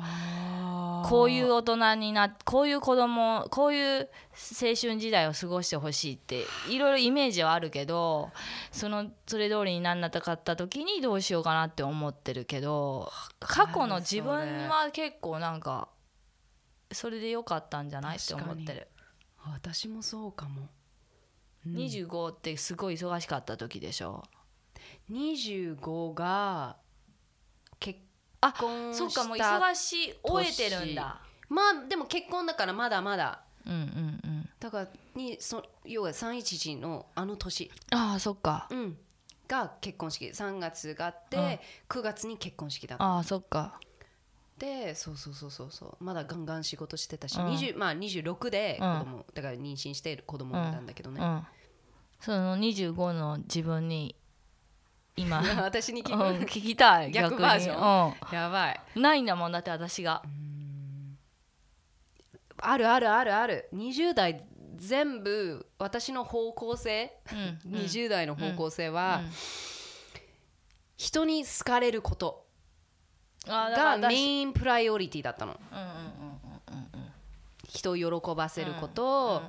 [1.09, 8.31] こういう大人になこういう子供こういう青春時代を過ごしてほしいっていろいろイメージはあるけど
[8.71, 15.89] そのそれ通りになんなかった時にどうしようかなって思ってるけど過去の自分は結構なんか
[16.91, 18.19] それでよかったんじゃない？
[18.19, 18.89] って思ってる。
[19.55, 20.69] 私もそうかも。
[21.67, 24.25] 25ってすごい忙しかった時でしょ
[25.11, 26.82] ？25が結
[28.43, 31.21] あ婚そっかもう忙しい終えてるんだ。
[31.49, 33.43] まあでも結婚だからまだまだ。
[33.65, 33.83] うんうんう
[34.29, 34.49] ん。
[34.59, 38.67] だからにそ要は311のあの年、ああそっか。
[38.71, 38.99] うん、
[39.47, 40.27] が結婚式。
[40.27, 42.01] 3月があって、うん。
[42.01, 43.79] 9月に結婚式だああそっか。
[44.59, 46.05] でそうそうそうそうそう。
[46.05, 47.47] まだガンガン仕事してたし、うん。
[47.47, 48.99] 20まあ、26で子うん。
[49.01, 51.43] 供、だから妊娠して子供を産んだけどね、うん。
[52.21, 54.17] その25の自分に
[55.17, 55.43] 今。
[55.63, 58.81] 私に聞うんく、聞きたい逆バージョうやばい。
[58.99, 60.23] ん、ないんだもんだって私が。
[62.59, 63.69] あるあるあるある。
[63.75, 64.45] 20代
[64.77, 67.17] 全部私の方向性、
[67.65, 67.73] うん。
[67.79, 69.31] 20代の方向性は、うん。
[70.97, 72.47] 人に好かれること
[73.47, 75.59] がメ私インプライオリティだったの。
[75.73, 77.13] うんうんうんうんうん。
[77.69, 79.43] 人を喜ばせること、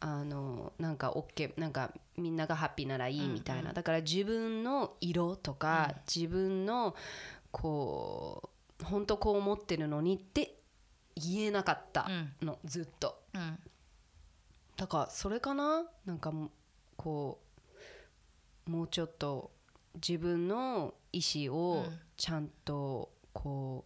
[0.00, 6.94] あのなんか OK なんかみんながハッピーならいいみたいな、だから自分の色とか、自分の
[7.50, 8.50] こ
[8.80, 10.58] う本当こう思ってるのにって
[11.16, 12.08] 言えなかった
[12.42, 13.22] の、ずっと。
[13.32, 13.58] うん。
[14.76, 15.84] だからそれかな？
[16.04, 16.50] なんかもう
[16.96, 17.40] こ
[18.66, 19.50] うもうちょっと
[19.94, 21.98] 自分の意思をうん。
[22.16, 23.84] ちゃんとこ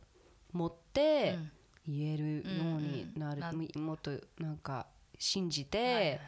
[0.55, 1.53] う持ってうん。
[1.85, 3.83] 言えるのになる、うんうん。
[3.83, 4.87] ももっとなんか
[5.18, 6.20] 信じて、はいはい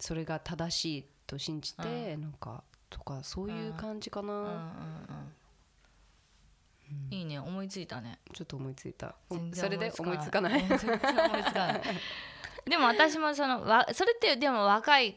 [0.00, 4.40] それが正しいと信じて、なんかとかそういう感じかな、うん。
[4.40, 4.56] うんうん
[7.08, 8.18] いいね思いついたね。
[8.32, 9.14] ちょっと思いついた。
[9.52, 10.62] それで思いつつかない。
[12.68, 15.16] でも私もそのわそれってでも若い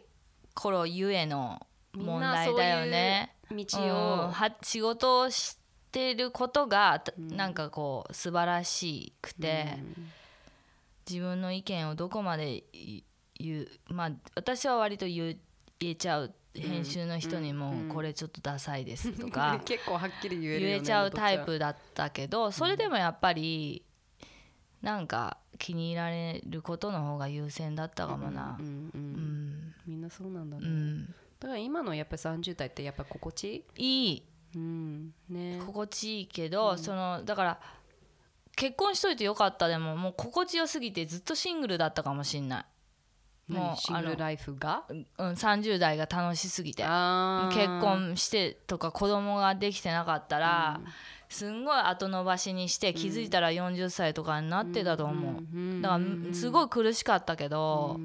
[0.53, 1.65] 頃ゆえの
[1.95, 3.35] 問題だよね。
[3.49, 3.91] みんなそううん
[4.31, 5.57] は仕事をし
[5.91, 9.79] てることが、たなんかこう素晴らしくて、
[11.09, 13.03] 自分の意見をどこまでい
[13.35, 15.37] 言うまあ私は割と言
[15.81, 23.83] えちゃう編集の人にもこれちょっとダサいですとか 結構はっきり言えね言えちゃうタイプだったけどそれでもやっぱり
[24.81, 28.57] なんか気に入られることの方が優先だったかもな。
[28.59, 31.05] うんうんうんみんなそうなんだうねん。
[31.07, 34.11] だから今のやっぱり30代ってやっぱ心地いい？
[34.11, 34.23] いい。
[34.55, 35.13] うん。
[35.29, 35.59] ね。
[35.65, 37.59] 心地いいけど、そのだから
[38.55, 42.65] 結婚しといてよかったでももう心地よすぎてずっとシングルだったかもしんない
[43.47, 44.83] もう何シングルライフが？
[44.89, 46.83] うん、30代が楽しすぎて。
[46.83, 50.79] 結婚してとか子供ができてなかったら、
[51.29, 57.99] すんごい後延ばしにして気づいたら40歳とかになってたと思う、うんだからすごい苦しかったけど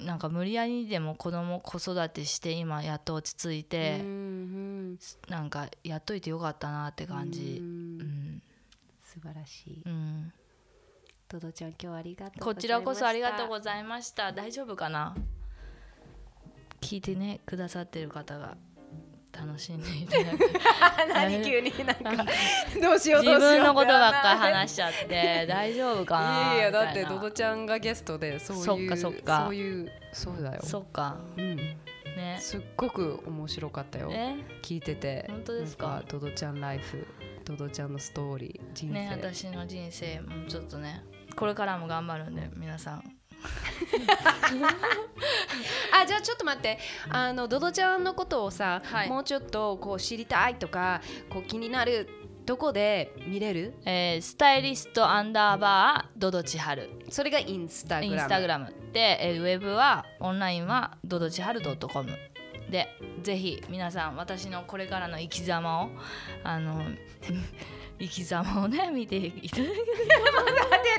[0.00, 0.06] う、ん。
[0.06, 4.98] なんか無理やりにでも子供子育てして今やっと落ち着いてう、ん
[5.28, 8.00] なんかやっといてよかったなって感うじ、ん。
[8.00, 8.42] うん。
[9.02, 9.82] 素晴らしい。
[9.84, 10.32] うん、
[11.28, 14.32] トドちゃん今日はありがとうこちらこそありがとうざございました。
[14.32, 15.14] 大丈夫かな？
[16.80, 18.56] 聞いてねくださってる方が
[19.30, 20.46] 楽しんでいただけ
[21.12, 22.24] 何急になんか。
[22.80, 23.52] どうしようどうしよう。
[23.52, 26.54] 自分のことばっかりし話しちゃって大丈夫かな？
[26.54, 29.42] いやいやだってドドちゃんがゲストでそういうそっかそっか。
[29.44, 30.62] そういうそうだよ。
[30.64, 31.18] そっか。
[31.36, 31.56] うん。
[31.56, 32.38] ね。
[32.40, 34.08] すっごく面白かったよ。
[34.10, 34.34] え？
[34.62, 35.26] 聞いてて。
[35.28, 37.06] 本当ですかドドちゃんライフ
[37.44, 41.02] ドドちゃんのストーリー人生、ね私の人生もちょっとね
[41.38, 43.02] これからも頑張るんで皆さん。
[45.92, 46.78] あじゃあちょっと待って。
[47.08, 49.08] あのドドちゃんのことをさ、はい。
[49.08, 52.08] もうちょっとこう知りたいとかこう気になる
[52.44, 53.74] どこで見れる？
[53.84, 56.90] えースタイリストアンダーバードドチハル。
[57.10, 58.14] それがインスタグラム。
[58.14, 58.74] インスタグラム。
[58.92, 62.10] で、えーウェブはオンラインはドドチハル .com
[62.70, 62.88] で
[63.22, 65.90] ぜひ皆さん私のこれからの生き様を
[66.44, 66.82] あの
[68.00, 69.74] 生き様をね見ていただける。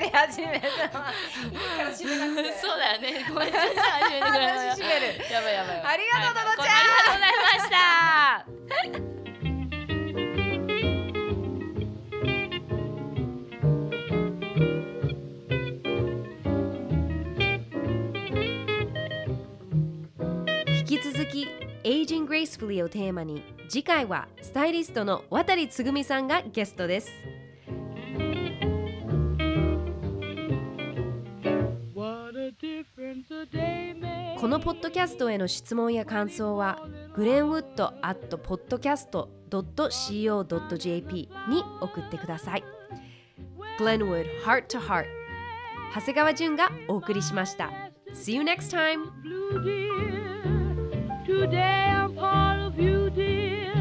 [0.00, 0.66] テレ始めた。
[1.96, 3.24] そうだよね。
[3.28, 5.82] ごめんなさい始めてくれ話閉めるやばいやばい。
[5.82, 7.80] ありがとうちゃんありがとうございました。
[20.66, 27.10] 引き続き「エイジング・グレイスフリー」をテーマに次回はスタイリストの渡つぐみさんがゲストです。
[34.40, 42.64] このポッドキャストへの質問や感想はグレンウッドアットポッドキャスト .co.jp に送ってください。
[43.78, 45.06] Glenwood Heart to Heart
[45.94, 47.70] 長谷川淳がお送りしました。
[48.12, 50.19] See you next time!
[51.40, 53.72] Today I'm part of you, dear.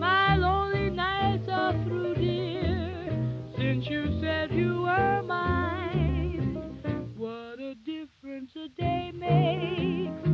[0.00, 3.06] My lonely nights are through, dear.
[3.56, 10.28] Since you said you were mine, what a difference a day makes.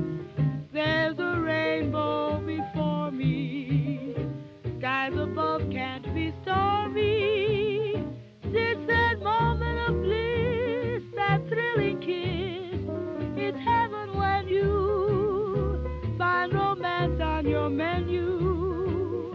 [0.72, 4.14] There's a rainbow before me.
[4.78, 8.02] Skies above can't be stormy.
[8.42, 10.55] Since that moment of bliss,
[16.46, 19.32] find romance on your menu.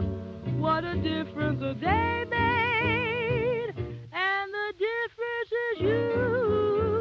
[0.57, 3.73] What a difference a day made,
[4.13, 7.00] and the difference is you.